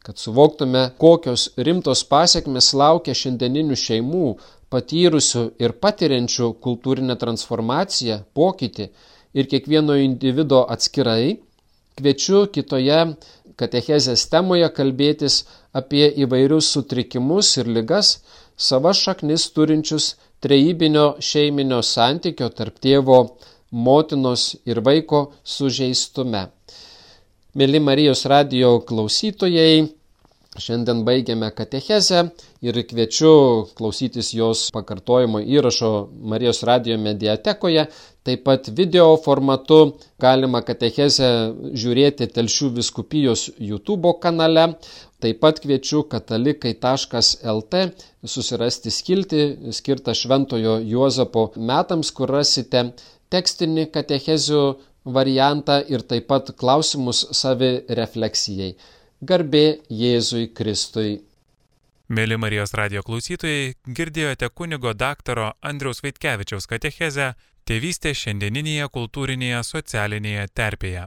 Kad 0.00 0.16
suvoktume, 0.16 0.86
kokios 0.96 1.50
rimtos 1.60 2.02
pasiekmes 2.08 2.72
laukia 2.72 3.12
šiandieninių 3.12 3.76
šeimų, 3.76 4.28
patyrusių 4.72 5.42
ir 5.60 5.74
patiriančių 5.82 6.54
kultūrinę 6.64 7.18
transformaciją, 7.20 8.22
pokytį 8.32 8.86
ir 9.36 9.48
kiekvieno 9.50 9.98
individo 10.00 10.62
atskirai, 10.72 11.36
kviečiu 12.00 12.46
kitoje 12.54 13.00
katechezės 13.60 14.26
temoje 14.32 14.68
kalbėtis 14.76 15.42
apie 15.76 16.06
įvairius 16.24 16.72
sutrikimus 16.74 17.52
ir 17.62 17.70
ligas, 17.78 18.18
savas 18.56 19.00
šaknis 19.04 19.46
turinčius 19.56 20.14
trejybinio 20.44 21.06
šeiminio 21.20 21.80
santykio 21.84 22.48
tarp 22.56 22.80
tėvo, 22.82 23.20
motinos 23.70 24.56
ir 24.66 24.80
vaiko 24.86 25.30
sužeistume. 25.44 26.48
Mėly 27.58 27.80
Marijos 27.82 28.24
radio 28.30 28.76
klausytojai, 28.86 29.88
šiandien 30.58 31.02
baigiame 31.06 31.50
katechezę 31.54 32.22
ir 32.66 32.78
kviečiu 32.86 33.32
klausytis 33.78 34.32
jos 34.34 34.68
pakartojimo 34.74 35.42
įrašo 35.42 35.90
Marijos 36.32 36.62
radio 36.66 36.98
mediatekoje. 36.98 37.86
Taip 38.22 38.42
pat 38.44 38.68
video 38.76 39.14
formatu 39.24 39.94
galima 40.20 40.60
katechezę 40.60 41.28
žiūrėti 41.72 42.26
Telšių 42.34 42.68
viskupijos 42.76 43.46
YouTube 43.56 44.12
kanale. 44.20 44.66
Taip 45.20 45.40
pat 45.40 45.62
kviečiu 45.64 46.02
katalikai.lt 46.12 47.80
susirasti 48.34 48.92
skilti 48.92 49.72
skirtą 49.72 50.12
Šventojo 50.16 50.76
Juozapo 50.84 51.46
metams, 51.56 52.12
kur 52.12 52.28
rasite 52.36 52.90
tekstinį 53.32 53.88
katechezių 53.94 54.62
variantą 55.16 55.80
ir 55.88 56.04
taip 56.04 56.28
pat 56.28 56.52
klausimus 56.60 57.24
savirefleksijai. 57.40 58.74
Garbė 59.24 59.80
Jėzui 59.88 60.50
Kristui. 60.56 61.20
Mėly 62.10 62.36
Marijos 62.40 62.72
radio 62.74 63.04
klausytojai, 63.06 63.76
girdėjote 63.86 64.48
kunigo 64.50 64.92
daktaro 64.92 65.52
Andriaus 65.62 66.02
Vaitkevičiaus 66.04 66.66
katechezę 66.66 67.34
Tėvystė 67.70 68.10
šiandieninėje 68.18 68.88
kultūrinėje 68.90 69.60
socialinėje 69.62 70.48
terpėje. 70.58 71.04